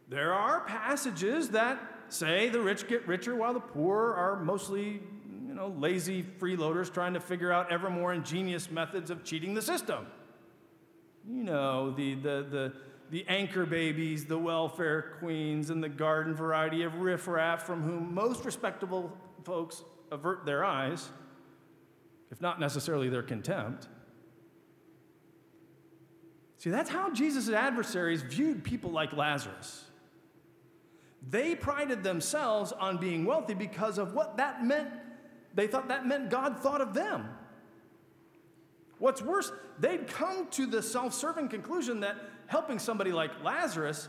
There 0.08 0.34
are 0.34 0.60
passages 0.60 1.50
that 1.50 1.80
say 2.08 2.48
the 2.48 2.60
rich 2.60 2.86
get 2.86 3.08
richer 3.08 3.34
while 3.34 3.54
the 3.54 3.60
poor 3.60 4.12
are 4.12 4.36
mostly 4.36 5.00
you 5.46 5.54
know, 5.54 5.68
lazy 5.78 6.22
freeloaders 6.22 6.92
trying 6.92 7.14
to 7.14 7.20
figure 7.20 7.50
out 7.50 7.72
ever 7.72 7.88
more 7.88 8.12
ingenious 8.12 8.70
methods 8.70 9.10
of 9.10 9.24
cheating 9.24 9.54
the 9.54 9.62
system. 9.62 10.06
You 11.28 11.42
know, 11.42 11.90
the, 11.90 12.14
the, 12.14 12.46
the, 12.48 12.72
the 13.10 13.24
anchor 13.28 13.66
babies, 13.66 14.24
the 14.24 14.38
welfare 14.38 15.16
queens, 15.18 15.70
and 15.70 15.82
the 15.82 15.88
garden 15.88 16.34
variety 16.34 16.82
of 16.82 16.96
riffraff 16.96 17.64
from 17.64 17.82
whom 17.82 18.14
most 18.14 18.44
respectable 18.44 19.12
folks 19.44 19.84
avert 20.10 20.44
their 20.44 20.64
eyes, 20.64 21.08
if 22.30 22.40
not 22.40 22.58
necessarily 22.58 23.08
their 23.08 23.22
contempt. 23.22 23.88
See, 26.58 26.70
that's 26.70 26.90
how 26.90 27.10
Jesus' 27.10 27.48
adversaries 27.48 28.22
viewed 28.22 28.64
people 28.64 28.90
like 28.90 29.12
Lazarus. 29.12 29.84
They 31.28 31.54
prided 31.54 32.02
themselves 32.02 32.72
on 32.72 32.98
being 32.98 33.24
wealthy 33.24 33.54
because 33.54 33.98
of 33.98 34.14
what 34.14 34.36
that 34.36 34.64
meant 34.64 34.88
they 35.56 35.66
thought 35.66 35.88
that 35.88 36.06
meant 36.06 36.28
God 36.28 36.60
thought 36.60 36.82
of 36.82 36.92
them. 36.92 37.30
What's 38.98 39.22
worse, 39.22 39.50
they'd 39.78 40.06
come 40.06 40.48
to 40.50 40.66
the 40.66 40.82
self 40.82 41.14
serving 41.14 41.48
conclusion 41.48 42.00
that 42.00 42.16
helping 42.46 42.78
somebody 42.78 43.12
like 43.12 43.30
Lazarus 43.42 44.08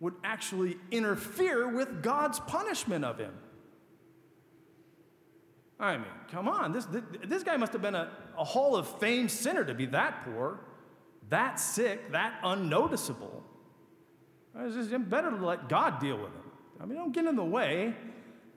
would 0.00 0.14
actually 0.22 0.76
interfere 0.90 1.68
with 1.68 2.02
God's 2.02 2.40
punishment 2.40 3.04
of 3.04 3.18
him. 3.18 3.32
I 5.78 5.96
mean, 5.96 6.06
come 6.30 6.48
on, 6.48 6.72
this, 6.72 6.84
this, 6.86 7.02
this 7.26 7.42
guy 7.42 7.56
must 7.56 7.72
have 7.72 7.82
been 7.82 7.94
a, 7.94 8.10
a 8.38 8.44
Hall 8.44 8.76
of 8.76 8.86
Fame 9.00 9.28
sinner 9.28 9.64
to 9.64 9.74
be 9.74 9.86
that 9.86 10.24
poor, 10.24 10.60
that 11.28 11.58
sick, 11.58 12.12
that 12.12 12.38
unnoticeable. 12.42 13.42
It's 14.56 14.88
just 14.88 15.10
better 15.10 15.30
to 15.30 15.44
let 15.44 15.68
God 15.68 15.98
deal 15.98 16.16
with 16.16 16.32
him. 16.32 16.50
I 16.80 16.86
mean, 16.86 16.96
don't 16.96 17.12
get 17.12 17.26
in 17.26 17.34
the 17.34 17.44
way. 17.44 17.94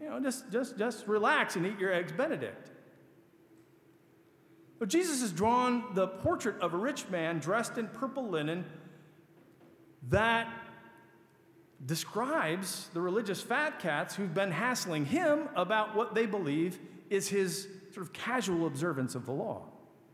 You 0.01 0.09
know, 0.09 0.19
just, 0.19 0.51
just, 0.51 0.77
just 0.77 1.07
relax 1.07 1.55
and 1.55 1.65
eat 1.65 1.79
your 1.79 1.91
eggs 1.91 2.11
Benedict. 2.11 2.69
But 4.79 4.89
Jesus 4.89 5.21
has 5.21 5.31
drawn 5.31 5.95
the 5.95 6.07
portrait 6.07 6.61
of 6.61 6.73
a 6.73 6.77
rich 6.77 7.09
man 7.09 7.39
dressed 7.39 7.79
in 7.79 7.87
purple 7.87 8.29
linen 8.29 8.63
that 10.09 10.47
describes 11.85 12.89
the 12.93 13.01
religious 13.01 13.41
fat 13.41 13.79
cats 13.79 14.15
who've 14.15 14.33
been 14.33 14.51
hassling 14.51 15.05
him 15.05 15.47
about 15.55 15.95
what 15.95 16.15
they 16.15 16.25
believe 16.25 16.79
is 17.09 17.27
his 17.27 17.67
sort 17.93 18.05
of 18.05 18.13
casual 18.13 18.67
observance 18.67 19.15
of 19.15 19.25
the 19.25 19.31
law. 19.31 19.63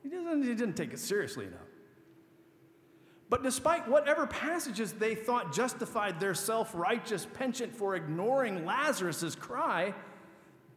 He, 0.04 0.10
doesn't, 0.10 0.44
he 0.44 0.56
didn't 0.56 0.76
take 0.76 0.94
it 0.94 1.00
seriously 1.00 1.46
enough. 1.46 1.60
But 3.30 3.42
despite 3.42 3.88
whatever 3.88 4.28
passages 4.28 4.94
they 4.94 5.16
thought 5.16 5.54
justified 5.54 6.20
their 6.20 6.36
self 6.36 6.76
righteous 6.76 7.26
penchant 7.34 7.76
for 7.76 7.96
ignoring 7.96 8.66
Lazarus' 8.66 9.34
cry, 9.34 9.94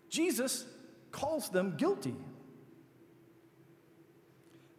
Jesus 0.08 0.64
calls 1.11 1.50
them 1.50 1.76
guilty. 1.76 2.14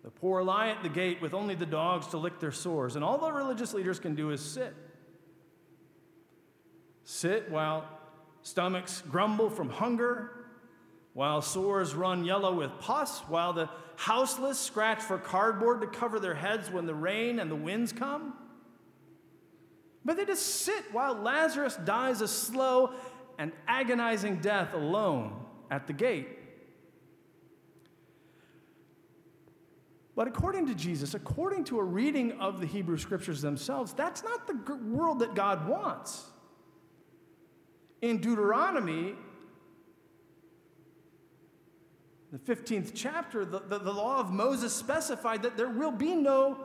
The 0.07 0.11
poor 0.11 0.41
lie 0.41 0.69
at 0.69 0.83
the 0.83 0.87
gate 0.87 1.21
with 1.21 1.33
only 1.33 1.53
the 1.53 1.65
dogs 1.65 2.07
to 2.07 2.17
lick 2.17 2.39
their 2.39 2.53
sores, 2.53 2.95
and 2.95 3.03
all 3.03 3.17
the 3.17 3.29
religious 3.29 3.73
leaders 3.73 3.99
can 3.99 4.15
do 4.15 4.31
is 4.31 4.39
sit. 4.39 4.73
Sit 7.03 7.51
while 7.51 7.83
stomachs 8.41 9.01
grumble 9.01 9.49
from 9.49 9.67
hunger 9.67 10.31
while 11.11 11.41
sores 11.41 11.93
run 11.93 12.23
yellow 12.23 12.53
with 12.53 12.71
pus, 12.79 13.19
while 13.27 13.51
the 13.51 13.69
houseless 13.97 14.57
scratch 14.57 15.01
for 15.01 15.17
cardboard 15.17 15.81
to 15.81 15.87
cover 15.87 16.21
their 16.21 16.35
heads 16.35 16.71
when 16.71 16.85
the 16.85 16.95
rain 16.95 17.39
and 17.39 17.51
the 17.51 17.55
winds 17.55 17.91
come. 17.91 18.33
But 20.05 20.15
they 20.15 20.23
just 20.23 20.61
sit 20.61 20.85
while 20.93 21.15
Lazarus 21.15 21.77
dies 21.83 22.21
a 22.21 22.29
slow 22.29 22.93
and 23.37 23.51
agonizing 23.67 24.37
death 24.37 24.73
alone 24.73 25.33
at 25.69 25.85
the 25.85 25.91
gate. 25.91 26.29
But 30.17 30.27
according 30.27 30.65
to 30.65 30.73
Jesus, 30.73 31.13
according 31.13 31.65
to 31.65 31.77
a 31.77 31.83
reading 31.83 32.31
of 32.39 32.59
the 32.59 32.65
Hebrew 32.65 32.97
scriptures 32.97 33.39
themselves, 33.39 33.93
that's 33.93 34.23
not 34.23 34.47
the 34.47 34.75
world 34.77 35.19
that 35.19 35.35
God 35.35 35.67
wants. 35.67 36.25
In 38.01 38.17
Deuteronomy, 38.17 39.13
the 42.31 42.39
15th 42.39 42.93
chapter, 42.95 43.45
the, 43.45 43.59
the, 43.59 43.77
the, 43.77 43.93
law 43.93 44.19
of 44.19 44.31
Moses 44.31 44.73
specified 44.73 45.43
that 45.43 45.55
there 45.55 45.69
will 45.69 45.91
be 45.91 46.15
no 46.15 46.57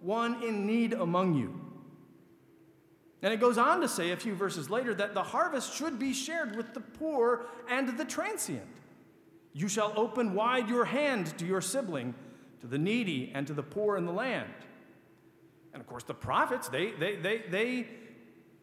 one 0.00 0.42
in 0.42 0.66
need 0.66 0.92
among 0.92 1.34
you. 1.34 1.54
And 3.22 3.32
it 3.32 3.38
goes 3.38 3.58
on 3.58 3.80
to 3.80 3.88
say 3.88 4.10
a 4.10 4.16
few 4.16 4.34
verses 4.34 4.70
later 4.70 4.92
that 4.94 5.14
the 5.14 5.22
harvest 5.22 5.72
should 5.72 6.00
be 6.00 6.12
shared 6.12 6.56
with 6.56 6.74
the 6.74 6.80
poor 6.80 7.46
and 7.68 7.96
the 7.96 8.04
transient. 8.04 8.66
You 9.52 9.68
shall 9.68 9.92
open 9.96 10.34
wide 10.34 10.68
your 10.68 10.84
hand 10.84 11.38
to 11.38 11.46
your 11.46 11.60
sibling, 11.60 12.16
to 12.60 12.66
the 12.66 12.78
needy, 12.78 13.32
and 13.34 13.46
to 13.46 13.54
the 13.54 13.62
poor 13.62 13.96
in 13.96 14.06
the 14.06 14.12
land. 14.12 14.52
And 15.72 15.80
of 15.80 15.86
course, 15.86 16.04
the 16.04 16.14
prophets, 16.14 16.68
they, 16.68 16.92
they, 16.92 17.16
they, 17.16 17.42
they 17.50 17.86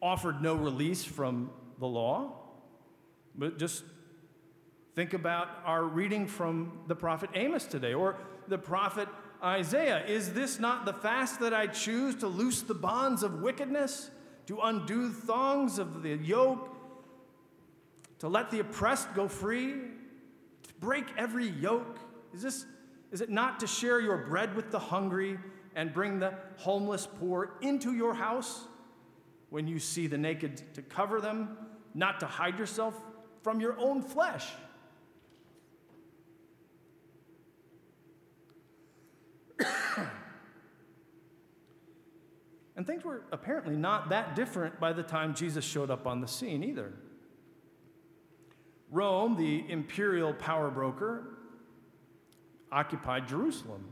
offered 0.02 0.42
no 0.42 0.54
release 0.54 1.04
from 1.04 1.50
the 1.78 1.86
law. 1.86 2.32
But 3.34 3.58
just 3.58 3.84
think 4.94 5.14
about 5.14 5.48
our 5.64 5.84
reading 5.84 6.26
from 6.26 6.80
the 6.86 6.96
prophet 6.96 7.30
Amos 7.34 7.64
today 7.64 7.94
or 7.94 8.16
the 8.48 8.58
prophet 8.58 9.08
Isaiah. 9.42 10.04
Is 10.06 10.32
this 10.32 10.58
not 10.58 10.86
the 10.86 10.92
fast 10.92 11.40
that 11.40 11.52
I 11.52 11.66
choose 11.66 12.14
to 12.16 12.28
loose 12.28 12.62
the 12.62 12.74
bonds 12.74 13.22
of 13.22 13.42
wickedness, 13.42 14.10
to 14.46 14.60
undo 14.60 15.10
thongs 15.10 15.78
of 15.78 16.02
the 16.02 16.16
yoke, 16.16 16.74
to 18.18 18.28
let 18.28 18.50
the 18.50 18.60
oppressed 18.60 19.12
go 19.14 19.28
free, 19.28 19.72
to 19.72 20.74
break 20.80 21.04
every 21.18 21.48
yoke? 21.48 21.98
Is 22.34 22.42
this 22.42 22.64
is 23.16 23.22
it 23.22 23.30
not 23.30 23.58
to 23.60 23.66
share 23.66 23.98
your 23.98 24.18
bread 24.18 24.54
with 24.54 24.70
the 24.70 24.78
hungry 24.78 25.38
and 25.74 25.90
bring 25.90 26.18
the 26.18 26.34
homeless 26.58 27.08
poor 27.18 27.56
into 27.62 27.94
your 27.94 28.12
house? 28.12 28.66
When 29.48 29.66
you 29.66 29.78
see 29.78 30.06
the 30.06 30.18
naked, 30.18 30.74
to 30.74 30.82
cover 30.82 31.18
them, 31.18 31.56
not 31.94 32.20
to 32.20 32.26
hide 32.26 32.58
yourself 32.58 32.94
from 33.42 33.58
your 33.58 33.74
own 33.78 34.02
flesh. 34.02 34.50
and 42.76 42.86
things 42.86 43.02
were 43.02 43.22
apparently 43.32 43.76
not 43.76 44.10
that 44.10 44.36
different 44.36 44.78
by 44.78 44.92
the 44.92 45.02
time 45.02 45.34
Jesus 45.34 45.64
showed 45.64 45.90
up 45.90 46.06
on 46.06 46.20
the 46.20 46.28
scene 46.28 46.62
either. 46.62 46.92
Rome, 48.90 49.38
the 49.38 49.64
imperial 49.70 50.34
power 50.34 50.70
broker, 50.70 51.35
occupied 52.72 53.28
Jerusalem, 53.28 53.84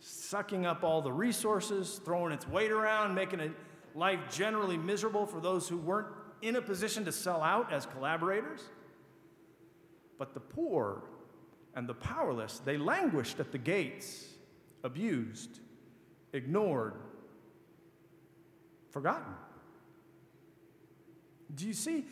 sucking 0.00 0.66
up 0.66 0.84
all 0.84 1.02
the 1.02 1.12
resources, 1.12 2.00
throwing 2.04 2.32
its 2.32 2.46
weight 2.46 2.70
around, 2.70 3.14
making 3.14 3.54
life 3.94 4.20
generally 4.30 4.76
miserable 4.76 5.26
for 5.26 5.40
those 5.40 5.68
who 5.68 5.76
weren't 5.76 6.08
in 6.42 6.56
a 6.56 6.62
position 6.62 7.04
to 7.04 7.12
sell 7.12 7.42
out 7.42 7.72
as 7.72 7.86
collaborators. 7.86 8.60
But 10.18 10.34
the 10.34 10.40
poor 10.40 11.02
and 11.74 11.88
the 11.88 11.94
powerless, 11.94 12.60
they 12.64 12.76
languished 12.76 13.40
at 13.40 13.50
the 13.50 13.58
gates, 13.58 14.26
abused, 14.82 15.60
ignored, 16.32 16.94
forgotten. 18.90 19.34
Do 21.54 21.66
you 21.66 21.72
see? 21.72 22.04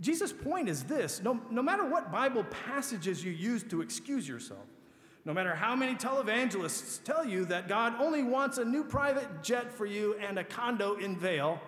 Jesus' 0.00 0.32
point 0.32 0.68
is 0.68 0.84
this 0.84 1.22
no, 1.22 1.40
no 1.50 1.62
matter 1.62 1.84
what 1.84 2.12
Bible 2.12 2.44
passages 2.66 3.24
you 3.24 3.32
use 3.32 3.62
to 3.64 3.80
excuse 3.80 4.28
yourself, 4.28 4.66
no 5.26 5.34
matter 5.34 5.56
how 5.56 5.74
many 5.74 5.96
televangelists 5.96 7.02
tell 7.02 7.24
you 7.24 7.44
that 7.46 7.66
God 7.66 7.94
only 8.00 8.22
wants 8.22 8.58
a 8.58 8.64
new 8.64 8.84
private 8.84 9.42
jet 9.42 9.72
for 9.72 9.84
you 9.84 10.14
and 10.14 10.38
a 10.38 10.44
condo 10.44 10.94
in 10.94 11.16
Vail, 11.16 11.60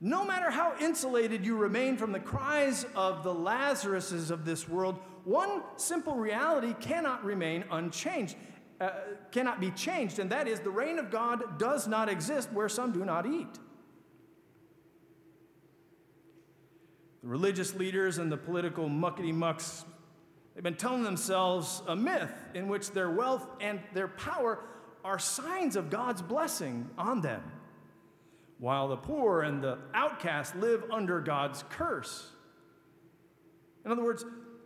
no 0.00 0.24
matter 0.24 0.50
how 0.50 0.74
insulated 0.80 1.44
you 1.44 1.56
remain 1.58 1.98
from 1.98 2.10
the 2.10 2.18
cries 2.18 2.86
of 2.94 3.22
the 3.22 3.34
Lazaruses 3.34 4.30
of 4.30 4.46
this 4.46 4.66
world, 4.66 4.98
one 5.24 5.62
simple 5.76 6.14
reality 6.14 6.72
cannot 6.80 7.22
remain 7.22 7.64
unchanged, 7.70 8.34
uh, 8.80 8.90
cannot 9.30 9.60
be 9.60 9.70
changed, 9.72 10.18
and 10.18 10.30
that 10.30 10.48
is 10.48 10.60
the 10.60 10.70
reign 10.70 10.98
of 10.98 11.10
God 11.10 11.58
does 11.58 11.86
not 11.86 12.08
exist 12.08 12.50
where 12.52 12.70
some 12.70 12.92
do 12.92 13.04
not 13.04 13.26
eat. 13.26 13.58
The 17.22 17.28
religious 17.28 17.74
leaders 17.74 18.16
and 18.16 18.32
the 18.32 18.38
political 18.38 18.88
muckety 18.88 19.34
mucks, 19.34 19.84
they've 20.58 20.64
been 20.64 20.74
telling 20.74 21.04
themselves 21.04 21.82
a 21.86 21.94
myth 21.94 22.32
in 22.52 22.66
which 22.66 22.90
their 22.90 23.08
wealth 23.08 23.46
and 23.60 23.78
their 23.94 24.08
power 24.08 24.58
are 25.04 25.16
signs 25.16 25.76
of 25.76 25.88
God's 25.88 26.20
blessing 26.20 26.90
on 26.98 27.20
them 27.20 27.44
while 28.58 28.88
the 28.88 28.96
poor 28.96 29.42
and 29.42 29.62
the 29.62 29.78
outcast 29.94 30.56
live 30.56 30.82
under 30.90 31.20
God's 31.20 31.62
curse. 31.70 32.32
In 33.84 33.92
other 33.92 34.02
words, 34.02 34.24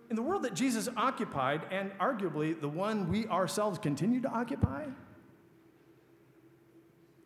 in 0.09 0.17
the 0.17 0.23
world 0.23 0.45
that 0.45 0.55
Jesus 0.55 0.89
occupied, 0.97 1.61
and 1.71 1.91
arguably 1.99 2.59
the 2.59 2.71
one 2.71 3.11
we 3.11 3.27
ourselves 3.27 3.79
continue 3.79 4.23
to 4.23 4.31
occupy, 4.31 4.87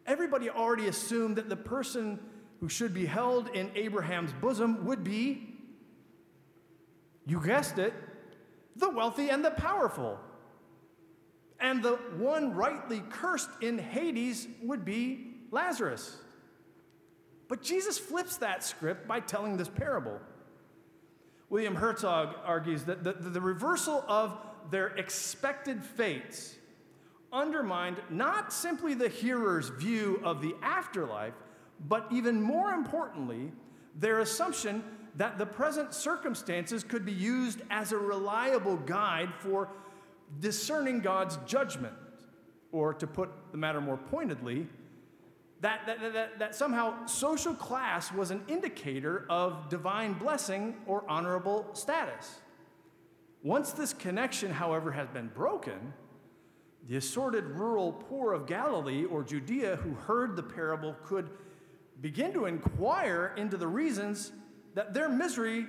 everybody 0.07 0.51
already 0.51 0.89
assumed 0.89 1.37
that 1.37 1.49
the 1.49 1.55
person 1.55 2.19
who 2.59 2.69
should 2.69 2.93
be 2.93 3.07
held 3.07 3.49
in 3.51 3.71
Abraham's 3.77 4.33
bosom 4.33 4.87
would 4.87 5.05
be, 5.05 5.55
you 7.29 7.41
guessed 7.41 7.79
it, 7.79 7.95
the 8.77 8.91
wealthy 8.91 9.29
and 9.29 9.45
the 9.45 9.51
powerful. 9.51 10.19
And 11.59 11.83
the 11.83 11.97
one 12.19 12.55
rightly 12.55 13.03
cursed 13.11 13.51
in 13.61 13.79
Hades 13.79 14.47
would 14.63 14.85
be 14.85 15.35
Lazarus. 15.51 16.17
But 17.49 17.63
Jesus 17.63 17.99
flips 17.99 18.37
that 18.39 18.63
script 18.63 19.07
by 19.07 19.21
telling 19.21 19.57
this 19.57 19.69
parable. 19.69 20.21
William 21.49 21.77
Herzog 21.77 22.35
argues 22.45 22.85
that 22.85 23.05
the, 23.05 23.13
the, 23.13 23.41
reversal 23.41 24.05
of 24.09 24.37
their 24.71 24.89
expected 24.89 25.85
fates 25.85 26.57
undermined 27.33 27.99
not 28.11 28.53
simply 28.53 28.95
the 28.95 29.09
hearer's 29.09 29.69
view 29.69 30.21
of 30.25 30.43
the 30.43 30.57
afterlife, 30.61 31.35
but 31.89 32.07
even 32.11 32.43
more 32.43 32.73
importantly, 32.73 33.53
their 33.95 34.19
assumption 34.21 34.83
that 35.17 35.39
the 35.39 35.47
present 35.47 35.95
circumstances 35.95 36.85
could 36.85 37.05
be 37.05 37.13
used 37.13 37.63
as 37.71 37.93
a 37.93 37.99
reliable 37.99 38.77
guide 38.77 39.33
for 39.39 39.69
discerning 40.41 41.01
God's 41.01 41.39
judgment. 41.47 41.95
Or 42.73 42.93
to 42.95 43.07
put 43.07 43.31
the 43.53 43.57
matter 43.57 43.81
more 43.81 43.97
pointedly, 43.97 44.67
that, 45.61 45.87
that, 45.87 46.13
that, 46.13 46.39
that, 46.39 46.55
somehow 46.55 47.07
social 47.07 47.55
class 47.55 48.13
was 48.13 48.31
an 48.31 48.43
indicator 48.47 49.25
of 49.31 49.71
divine 49.71 50.13
blessing 50.13 50.75
or 50.87 51.03
honorable 51.09 51.67
status. 51.73 52.41
Once 53.43 53.73
this 53.73 53.95
connection, 53.95 54.51
however, 54.51 54.93
has 54.93 55.09
been 55.09 55.29
broken, 55.29 55.95
the 56.89 56.97
assorted 56.97 57.45
rural 57.47 57.93
poor 57.93 58.35
of 58.35 58.47
Galilee 58.47 59.05
or 59.07 59.23
Judea 59.23 59.77
who 59.77 59.95
heard 59.95 60.37
the 60.37 60.43
parable 60.43 60.95
could 61.05 61.31
begin 62.03 62.33
to 62.35 62.45
inquire 62.45 63.33
into 63.37 63.57
the 63.57 63.67
reasons 63.67 64.33
that 64.77 64.93
their 64.93 65.09
misery 65.09 65.67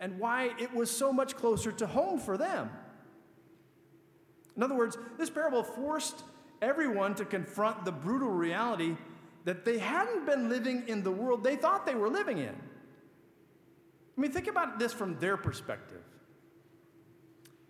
and 0.00 0.18
why 0.18 0.50
it 0.58 0.74
was 0.74 0.90
so 0.90 1.12
much 1.12 1.36
closer 1.36 1.70
to 1.70 1.86
home 1.86 2.18
for 2.18 2.36
them. 2.38 2.70
In 4.56 4.62
other 4.62 4.74
words, 4.74 4.96
this 5.18 5.30
parable 5.30 5.62
forced 5.62 6.24
everyone 6.62 7.14
to 7.16 7.24
confront 7.24 7.84
the 7.84 7.92
brutal 7.92 8.30
reality 8.30 8.96
that 9.44 9.64
they 9.64 9.78
hadn't 9.78 10.26
been 10.26 10.48
living 10.48 10.84
in 10.88 11.02
the 11.02 11.10
world 11.10 11.44
they 11.44 11.54
thought 11.54 11.86
they 11.86 11.94
were 11.94 12.08
living 12.08 12.38
in. 12.38 12.54
I 14.16 14.20
mean, 14.20 14.32
think 14.32 14.48
about 14.48 14.78
this 14.78 14.92
from 14.92 15.18
their 15.18 15.36
perspective. 15.36 16.02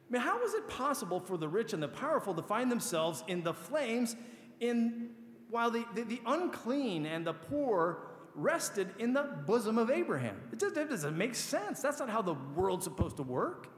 I 0.09 0.13
mean, 0.13 0.23
how 0.23 0.41
was 0.41 0.55
it 0.55 0.67
possible 0.69 1.21
for 1.21 1.37
the 1.37 1.49
rich 1.49 1.73
and 1.73 1.83
the 1.83 1.89
powerful 1.89 2.33
to 2.33 2.43
find 2.43 2.71
themselves 2.71 3.25
in 3.27 3.43
the 3.43 3.53
flames 3.53 4.17
in, 4.61 5.11
while 5.51 5.71
the, 5.71 5.85
the, 5.95 6.05
the 6.05 6.21
unclean 6.25 7.05
and 7.05 7.27
the 7.27 7.35
poor 7.35 8.08
rested 8.39 8.95
in 8.99 9.13
the 9.13 9.23
bosom 9.47 9.79
of 9.79 9.91
Abraham? 9.91 10.41
It, 10.53 10.61
just, 10.61 10.77
it 10.77 10.89
doesn't 10.89 11.17
make 11.17 11.35
sense. 11.35 11.81
That's 11.81 11.99
not 11.99 12.11
how 12.11 12.23
the 12.23 12.35
world's 12.55 12.85
supposed 12.85 13.17
to 13.17 13.23
work. 13.23 13.69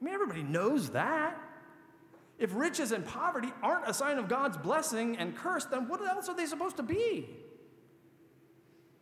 I 0.00 0.04
mean, 0.04 0.14
everybody 0.14 0.42
knows 0.42 0.90
that. 0.90 1.40
If 2.38 2.54
riches 2.54 2.92
and 2.92 3.04
poverty 3.04 3.52
aren't 3.62 3.88
a 3.88 3.94
sign 3.94 4.18
of 4.18 4.28
God's 4.28 4.56
blessing 4.56 5.16
and 5.18 5.36
curse, 5.36 5.64
then 5.66 5.88
what 5.88 6.00
else 6.02 6.28
are 6.28 6.36
they 6.36 6.46
supposed 6.46 6.76
to 6.78 6.82
be? 6.82 7.28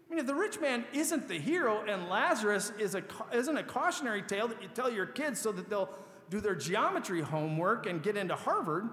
I 0.06 0.10
mean, 0.10 0.18
if 0.20 0.26
the 0.26 0.34
rich 0.34 0.60
man 0.60 0.84
isn't 0.92 1.28
the 1.28 1.38
hero 1.38 1.82
and 1.88 2.08
Lazarus 2.08 2.72
is 2.78 2.94
a, 2.94 3.02
isn't 3.32 3.56
a 3.56 3.62
cautionary 3.62 4.22
tale 4.22 4.48
that 4.48 4.62
you 4.62 4.68
tell 4.68 4.92
your 4.92 5.06
kids 5.06 5.40
so 5.40 5.50
that 5.52 5.70
they'll 5.70 5.88
do 6.28 6.40
their 6.40 6.54
geometry 6.54 7.22
homework 7.22 7.86
and 7.86 8.02
get 8.02 8.16
into 8.16 8.34
Harvard, 8.34 8.90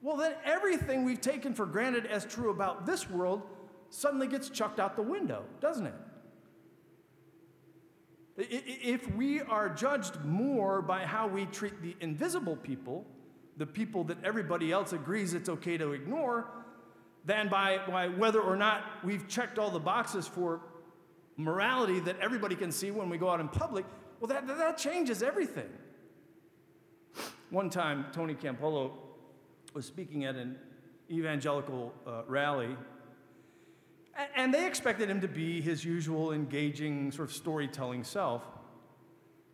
well, 0.00 0.16
then 0.16 0.34
everything 0.44 1.04
we've 1.04 1.20
taken 1.20 1.54
for 1.54 1.64
granted 1.64 2.06
as 2.06 2.26
true 2.26 2.50
about 2.50 2.84
this 2.84 3.08
world 3.08 3.42
suddenly 3.94 4.26
gets 4.26 4.48
chucked 4.48 4.80
out 4.80 4.96
the 4.96 5.02
window, 5.02 5.44
doesn't 5.60 5.86
it? 5.86 5.94
If 8.36 9.14
we 9.14 9.40
are 9.40 9.68
judged 9.68 10.24
more 10.24 10.82
by 10.82 11.04
how 11.04 11.28
we 11.28 11.46
treat 11.46 11.80
the 11.80 11.94
invisible 12.00 12.56
people 12.56 13.06
the 13.56 13.66
people 13.66 14.04
that 14.04 14.18
everybody 14.24 14.72
else 14.72 14.92
agrees 14.92 15.34
it's 15.34 15.48
okay 15.48 15.76
to 15.78 15.92
ignore 15.92 16.46
than 17.24 17.48
by, 17.48 17.78
by 17.88 18.08
whether 18.08 18.40
or 18.40 18.56
not 18.56 18.82
we've 19.02 19.26
checked 19.28 19.58
all 19.58 19.70
the 19.70 19.78
boxes 19.78 20.26
for 20.26 20.60
morality 21.36 22.00
that 22.00 22.18
everybody 22.20 22.54
can 22.54 22.70
see 22.70 22.90
when 22.90 23.08
we 23.08 23.16
go 23.16 23.30
out 23.30 23.40
in 23.40 23.48
public. 23.48 23.84
Well, 24.20 24.28
that, 24.28 24.46
that 24.46 24.78
changes 24.78 25.22
everything. 25.22 25.68
One 27.50 27.70
time, 27.70 28.06
Tony 28.12 28.34
Campolo 28.34 28.92
was 29.72 29.86
speaking 29.86 30.24
at 30.24 30.34
an 30.34 30.56
evangelical 31.10 31.94
uh, 32.06 32.22
rally, 32.26 32.76
and 34.36 34.52
they 34.52 34.66
expected 34.66 35.08
him 35.08 35.20
to 35.20 35.28
be 35.28 35.60
his 35.60 35.84
usual 35.84 36.32
engaging, 36.32 37.10
sort 37.10 37.28
of 37.28 37.34
storytelling 37.34 38.04
self. 38.04 38.42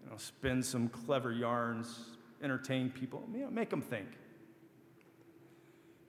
You 0.02 0.10
know, 0.10 0.16
spin 0.16 0.62
some 0.62 0.88
clever 0.88 1.32
yarns, 1.32 2.10
entertain 2.42 2.90
people, 2.90 3.28
you 3.32 3.40
know, 3.40 3.50
make 3.50 3.70
them 3.70 3.82
think. 3.82 4.08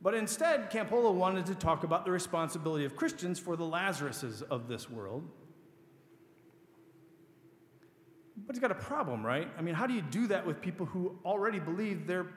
But 0.01 0.15
instead, 0.15 0.71
Campolo 0.71 1.13
wanted 1.13 1.45
to 1.47 1.55
talk 1.55 1.83
about 1.83 2.05
the 2.05 2.11
responsibility 2.11 2.85
of 2.85 2.95
Christians 2.95 3.37
for 3.39 3.55
the 3.55 3.63
Lazaruses 3.63 4.41
of 4.49 4.67
this 4.67 4.89
world. 4.89 5.27
But 8.47 8.55
he's 8.55 8.61
got 8.61 8.71
a 8.71 8.75
problem, 8.75 9.23
right? 9.23 9.47
I 9.57 9.61
mean, 9.61 9.75
how 9.75 9.85
do 9.85 9.93
you 9.93 10.01
do 10.01 10.27
that 10.27 10.45
with 10.45 10.61
people 10.61 10.87
who 10.87 11.19
already 11.23 11.59
believe 11.59 12.07
they're 12.07 12.27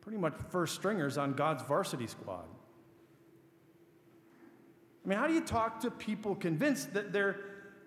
pretty 0.00 0.18
much 0.18 0.34
first 0.50 0.74
stringers 0.74 1.16
on 1.16 1.34
God's 1.34 1.62
varsity 1.62 2.08
squad? 2.08 2.46
I 5.04 5.08
mean, 5.08 5.18
how 5.18 5.26
do 5.26 5.34
you 5.34 5.42
talk 5.42 5.80
to 5.80 5.90
people 5.90 6.34
convinced 6.34 6.94
that 6.94 7.12
their 7.12 7.36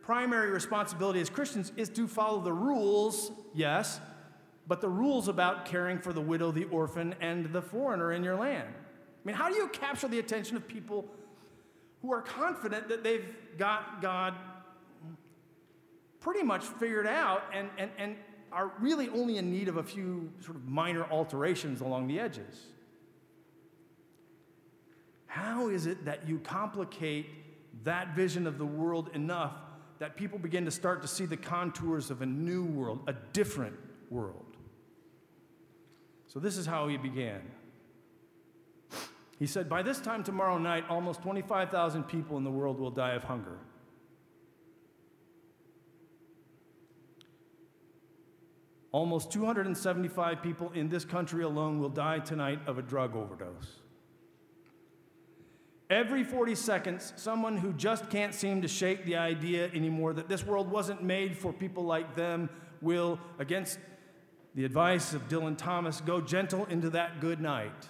primary 0.01 0.51
responsibility 0.51 1.19
as 1.19 1.29
Christians 1.29 1.71
is 1.75 1.89
to 1.89 2.07
follow 2.07 2.39
the 2.41 2.53
rules, 2.53 3.31
yes, 3.53 3.99
but 4.67 4.81
the 4.81 4.89
rules 4.89 5.27
about 5.27 5.65
caring 5.65 5.99
for 5.99 6.13
the 6.13 6.21
widow, 6.21 6.51
the 6.51 6.65
orphan, 6.65 7.15
and 7.19 7.51
the 7.51 7.61
foreigner 7.61 8.13
in 8.13 8.23
your 8.23 8.35
land. 8.35 8.67
I 8.69 9.27
mean, 9.27 9.35
how 9.35 9.49
do 9.49 9.55
you 9.55 9.67
capture 9.69 10.07
the 10.07 10.19
attention 10.19 10.55
of 10.55 10.67
people 10.67 11.05
who 12.01 12.13
are 12.13 12.21
confident 12.21 12.87
that 12.89 13.03
they've 13.03 13.25
got 13.57 14.01
God 14.01 14.35
pretty 16.19 16.43
much 16.43 16.63
figured 16.63 17.07
out 17.07 17.43
and, 17.53 17.69
and, 17.77 17.89
and 17.97 18.15
are 18.51 18.71
really 18.79 19.09
only 19.09 19.37
in 19.37 19.51
need 19.51 19.67
of 19.67 19.77
a 19.77 19.83
few 19.83 20.31
sort 20.39 20.55
of 20.55 20.65
minor 20.65 21.03
alterations 21.05 21.81
along 21.81 22.07
the 22.07 22.19
edges? 22.19 22.67
How 25.27 25.69
is 25.69 25.85
it 25.85 26.05
that 26.05 26.27
you 26.27 26.39
complicate 26.39 27.27
that 27.83 28.15
vision 28.15 28.47
of 28.47 28.57
the 28.57 28.65
world 28.65 29.09
enough 29.13 29.53
that 29.99 30.15
people 30.15 30.39
begin 30.39 30.65
to 30.65 30.71
start 30.71 31.01
to 31.01 31.07
see 31.07 31.25
the 31.25 31.37
contours 31.37 32.09
of 32.09 32.21
a 32.21 32.25
new 32.25 32.63
world, 32.63 33.01
a 33.07 33.13
different 33.33 33.75
world? 34.09 34.45
So, 36.27 36.39
this 36.39 36.57
is 36.57 36.65
how 36.65 36.87
he 36.87 36.97
began. 36.97 37.41
He 39.39 39.45
said, 39.45 39.69
By 39.69 39.83
this 39.83 39.99
time 39.99 40.23
tomorrow 40.23 40.57
night, 40.57 40.85
almost 40.89 41.21
25,000 41.21 42.03
people 42.03 42.37
in 42.37 42.43
the 42.43 42.51
world 42.51 42.79
will 42.79 42.91
die 42.91 43.13
of 43.13 43.23
hunger. 43.23 43.59
Almost 48.91 49.31
275 49.31 50.41
people 50.41 50.71
in 50.73 50.89
this 50.89 51.05
country 51.05 51.43
alone 51.43 51.79
will 51.79 51.89
die 51.89 52.19
tonight 52.19 52.59
of 52.65 52.77
a 52.77 52.81
drug 52.81 53.15
overdose. 53.15 53.81
Every 55.89 56.23
40 56.23 56.55
seconds, 56.55 57.13
someone 57.15 57.57
who 57.57 57.71
just 57.73 58.09
can't 58.09 58.33
seem 58.33 58.61
to 58.61 58.67
shake 58.67 59.05
the 59.05 59.15
idea 59.15 59.69
anymore 59.73 60.13
that 60.13 60.27
this 60.27 60.45
world 60.45 60.69
wasn't 60.69 61.01
made 61.01 61.37
for 61.37 61.53
people 61.53 61.83
like 61.83 62.15
them 62.15 62.49
will, 62.81 63.19
against 63.39 63.79
the 64.53 64.65
advice 64.65 65.13
of 65.13 65.29
Dylan 65.29 65.57
Thomas, 65.57 66.01
go 66.01 66.19
gentle 66.19 66.65
into 66.65 66.89
that 66.89 67.21
good 67.21 67.39
night. 67.39 67.87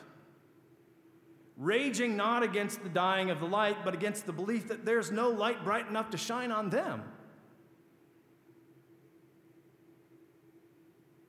Raging 1.58 2.16
not 2.16 2.44
against 2.44 2.84
the 2.84 2.90
dying 2.90 3.32
of 3.32 3.40
the 3.40 3.48
light, 3.48 3.78
but 3.84 3.96
against 3.96 4.28
the 4.28 4.34
belief 4.34 4.68
that 4.68 4.86
there's 4.86 5.12
no 5.12 5.30
light 5.30 5.64
bright 5.64 5.88
enough 5.88 6.12
to 6.12 6.18
shine 6.18 6.52
on 6.52 6.70
them. 6.70 7.04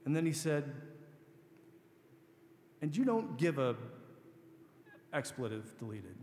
And 0.05 0.15
then 0.15 0.27
he 0.27 0.33
said, 0.33 0.71
and 2.83 2.97
you 2.97 3.05
don't 3.05 3.39
give 3.39 3.59
a 3.59 3.77
expletive 5.13 5.79
deleted. 5.79 6.17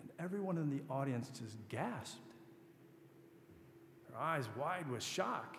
And 0.00 0.10
everyone 0.26 0.58
in 0.58 0.68
the 0.68 0.82
audience 0.92 1.30
just 1.38 1.56
gasped 1.68 2.18
Their 4.10 4.18
eyes 4.18 4.48
wide 4.58 4.90
with 4.90 5.00
shock. 5.00 5.56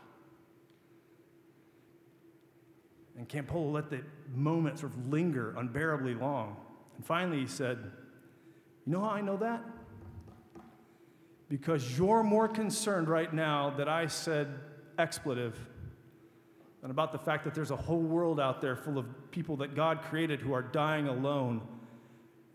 And 3.17 3.29
Campolo 3.29 3.71
let 3.71 3.89
the 3.89 4.01
moment 4.35 4.79
sort 4.79 4.91
of 4.91 5.07
linger 5.07 5.55
unbearably 5.57 6.15
long. 6.15 6.57
And 6.97 7.05
finally 7.05 7.39
he 7.39 7.47
said, 7.47 7.77
You 8.85 8.91
know 8.91 8.99
how 8.99 9.11
I 9.11 9.21
know 9.21 9.37
that? 9.37 9.63
Because 11.47 11.97
you're 11.97 12.21
more 12.21 12.49
concerned 12.49 13.07
right 13.07 13.33
now 13.33 13.69
that 13.77 13.87
I 13.87 14.07
said 14.07 14.49
expletive 14.99 15.57
than 16.81 16.91
about 16.91 17.13
the 17.13 17.19
fact 17.19 17.45
that 17.45 17.55
there's 17.55 17.71
a 17.71 17.77
whole 17.77 18.01
world 18.01 18.37
out 18.37 18.59
there 18.59 18.75
full 18.75 18.97
of 18.97 19.05
people 19.31 19.55
that 19.57 19.75
God 19.75 20.01
created 20.01 20.41
who 20.41 20.51
are 20.51 20.61
dying 20.61 21.07
alone 21.07 21.61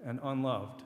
and 0.04 0.20
unloved. 0.22 0.82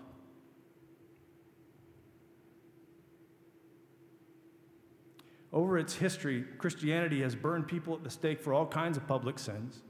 Over 5.56 5.78
its 5.78 5.94
history, 5.94 6.44
Christianity 6.58 7.22
has 7.22 7.34
burned 7.34 7.66
people 7.66 7.94
at 7.94 8.04
the 8.04 8.10
stake 8.10 8.42
for 8.42 8.52
all 8.52 8.66
kinds 8.66 8.98
of 8.98 9.08
public 9.08 9.38
sins. 9.38 9.80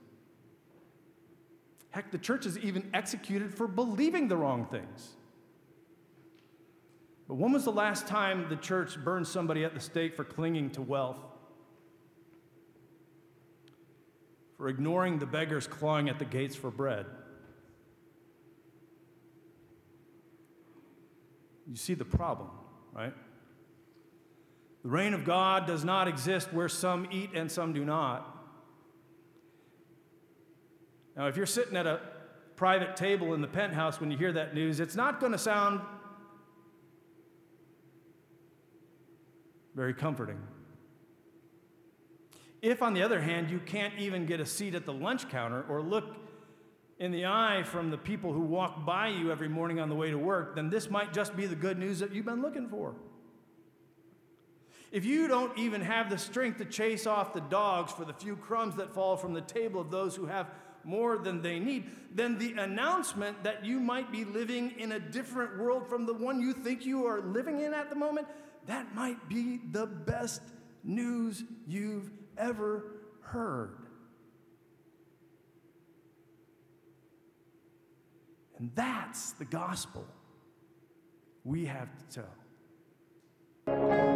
Heck, 1.90 2.12
the 2.12 2.18
church 2.18 2.46
is 2.46 2.56
even 2.60 2.88
executed 2.94 3.52
for 3.52 3.66
believing 3.66 4.28
the 4.28 4.36
wrong 4.36 4.66
things. 4.66 5.14
But 7.26 7.34
when 7.34 7.50
was 7.50 7.64
the 7.64 7.72
last 7.72 8.06
time 8.06 8.48
the 8.48 8.54
church 8.54 8.96
burned 8.96 9.26
somebody 9.26 9.64
at 9.64 9.74
the 9.74 9.80
stake 9.80 10.14
for 10.14 10.22
clinging 10.22 10.70
to 10.70 10.82
wealth? 10.82 11.18
For 14.58 14.68
ignoring 14.68 15.18
the 15.18 15.26
beggars 15.26 15.66
clawing 15.66 16.08
at 16.08 16.20
the 16.20 16.24
gates 16.24 16.54
for 16.54 16.70
bread? 16.70 17.06
You 21.68 21.74
see 21.74 21.94
the 21.94 22.04
problem, 22.04 22.50
right? 22.92 23.14
The 24.86 24.92
reign 24.92 25.14
of 25.14 25.24
God 25.24 25.66
does 25.66 25.84
not 25.84 26.06
exist 26.06 26.52
where 26.52 26.68
some 26.68 27.08
eat 27.10 27.30
and 27.34 27.50
some 27.50 27.72
do 27.72 27.84
not. 27.84 28.38
Now, 31.16 31.26
if 31.26 31.36
you're 31.36 31.44
sitting 31.44 31.76
at 31.76 31.88
a 31.88 31.98
private 32.54 32.94
table 32.94 33.34
in 33.34 33.40
the 33.40 33.48
penthouse 33.48 34.00
when 34.00 34.12
you 34.12 34.16
hear 34.16 34.30
that 34.34 34.54
news, 34.54 34.78
it's 34.78 34.94
not 34.94 35.18
going 35.18 35.32
to 35.32 35.38
sound 35.38 35.80
very 39.74 39.92
comforting. 39.92 40.38
If, 42.62 42.80
on 42.80 42.94
the 42.94 43.02
other 43.02 43.20
hand, 43.20 43.50
you 43.50 43.58
can't 43.58 43.98
even 43.98 44.24
get 44.24 44.38
a 44.38 44.46
seat 44.46 44.76
at 44.76 44.86
the 44.86 44.92
lunch 44.92 45.28
counter 45.28 45.64
or 45.68 45.82
look 45.82 46.14
in 47.00 47.10
the 47.10 47.26
eye 47.26 47.64
from 47.64 47.90
the 47.90 47.98
people 47.98 48.32
who 48.32 48.42
walk 48.42 48.86
by 48.86 49.08
you 49.08 49.32
every 49.32 49.48
morning 49.48 49.80
on 49.80 49.88
the 49.88 49.96
way 49.96 50.12
to 50.12 50.16
work, 50.16 50.54
then 50.54 50.70
this 50.70 50.88
might 50.88 51.12
just 51.12 51.36
be 51.36 51.44
the 51.44 51.56
good 51.56 51.76
news 51.76 51.98
that 51.98 52.14
you've 52.14 52.24
been 52.24 52.40
looking 52.40 52.68
for. 52.68 52.94
If 54.92 55.04
you 55.04 55.26
don't 55.28 55.56
even 55.58 55.80
have 55.80 56.10
the 56.10 56.18
strength 56.18 56.58
to 56.58 56.64
chase 56.64 57.06
off 57.06 57.32
the 57.32 57.40
dogs 57.40 57.92
for 57.92 58.04
the 58.04 58.12
few 58.12 58.36
crumbs 58.36 58.76
that 58.76 58.94
fall 58.94 59.16
from 59.16 59.34
the 59.34 59.40
table 59.40 59.80
of 59.80 59.90
those 59.90 60.14
who 60.14 60.26
have 60.26 60.48
more 60.84 61.18
than 61.18 61.42
they 61.42 61.58
need, 61.58 61.90
then 62.14 62.38
the 62.38 62.52
announcement 62.52 63.42
that 63.42 63.64
you 63.64 63.80
might 63.80 64.12
be 64.12 64.24
living 64.24 64.72
in 64.78 64.92
a 64.92 65.00
different 65.00 65.58
world 65.58 65.88
from 65.88 66.06
the 66.06 66.14
one 66.14 66.40
you 66.40 66.52
think 66.52 66.86
you 66.86 67.04
are 67.06 67.20
living 67.20 67.60
in 67.60 67.74
at 67.74 67.90
the 67.90 67.96
moment, 67.96 68.28
that 68.66 68.94
might 68.94 69.28
be 69.28 69.60
the 69.72 69.86
best 69.86 70.42
news 70.84 71.42
you've 71.66 72.10
ever 72.38 72.84
heard. 73.20 73.78
And 78.58 78.70
that's 78.74 79.32
the 79.32 79.44
gospel 79.44 80.06
we 81.44 81.66
have 81.66 81.88
to 82.10 82.24
tell. 83.66 84.15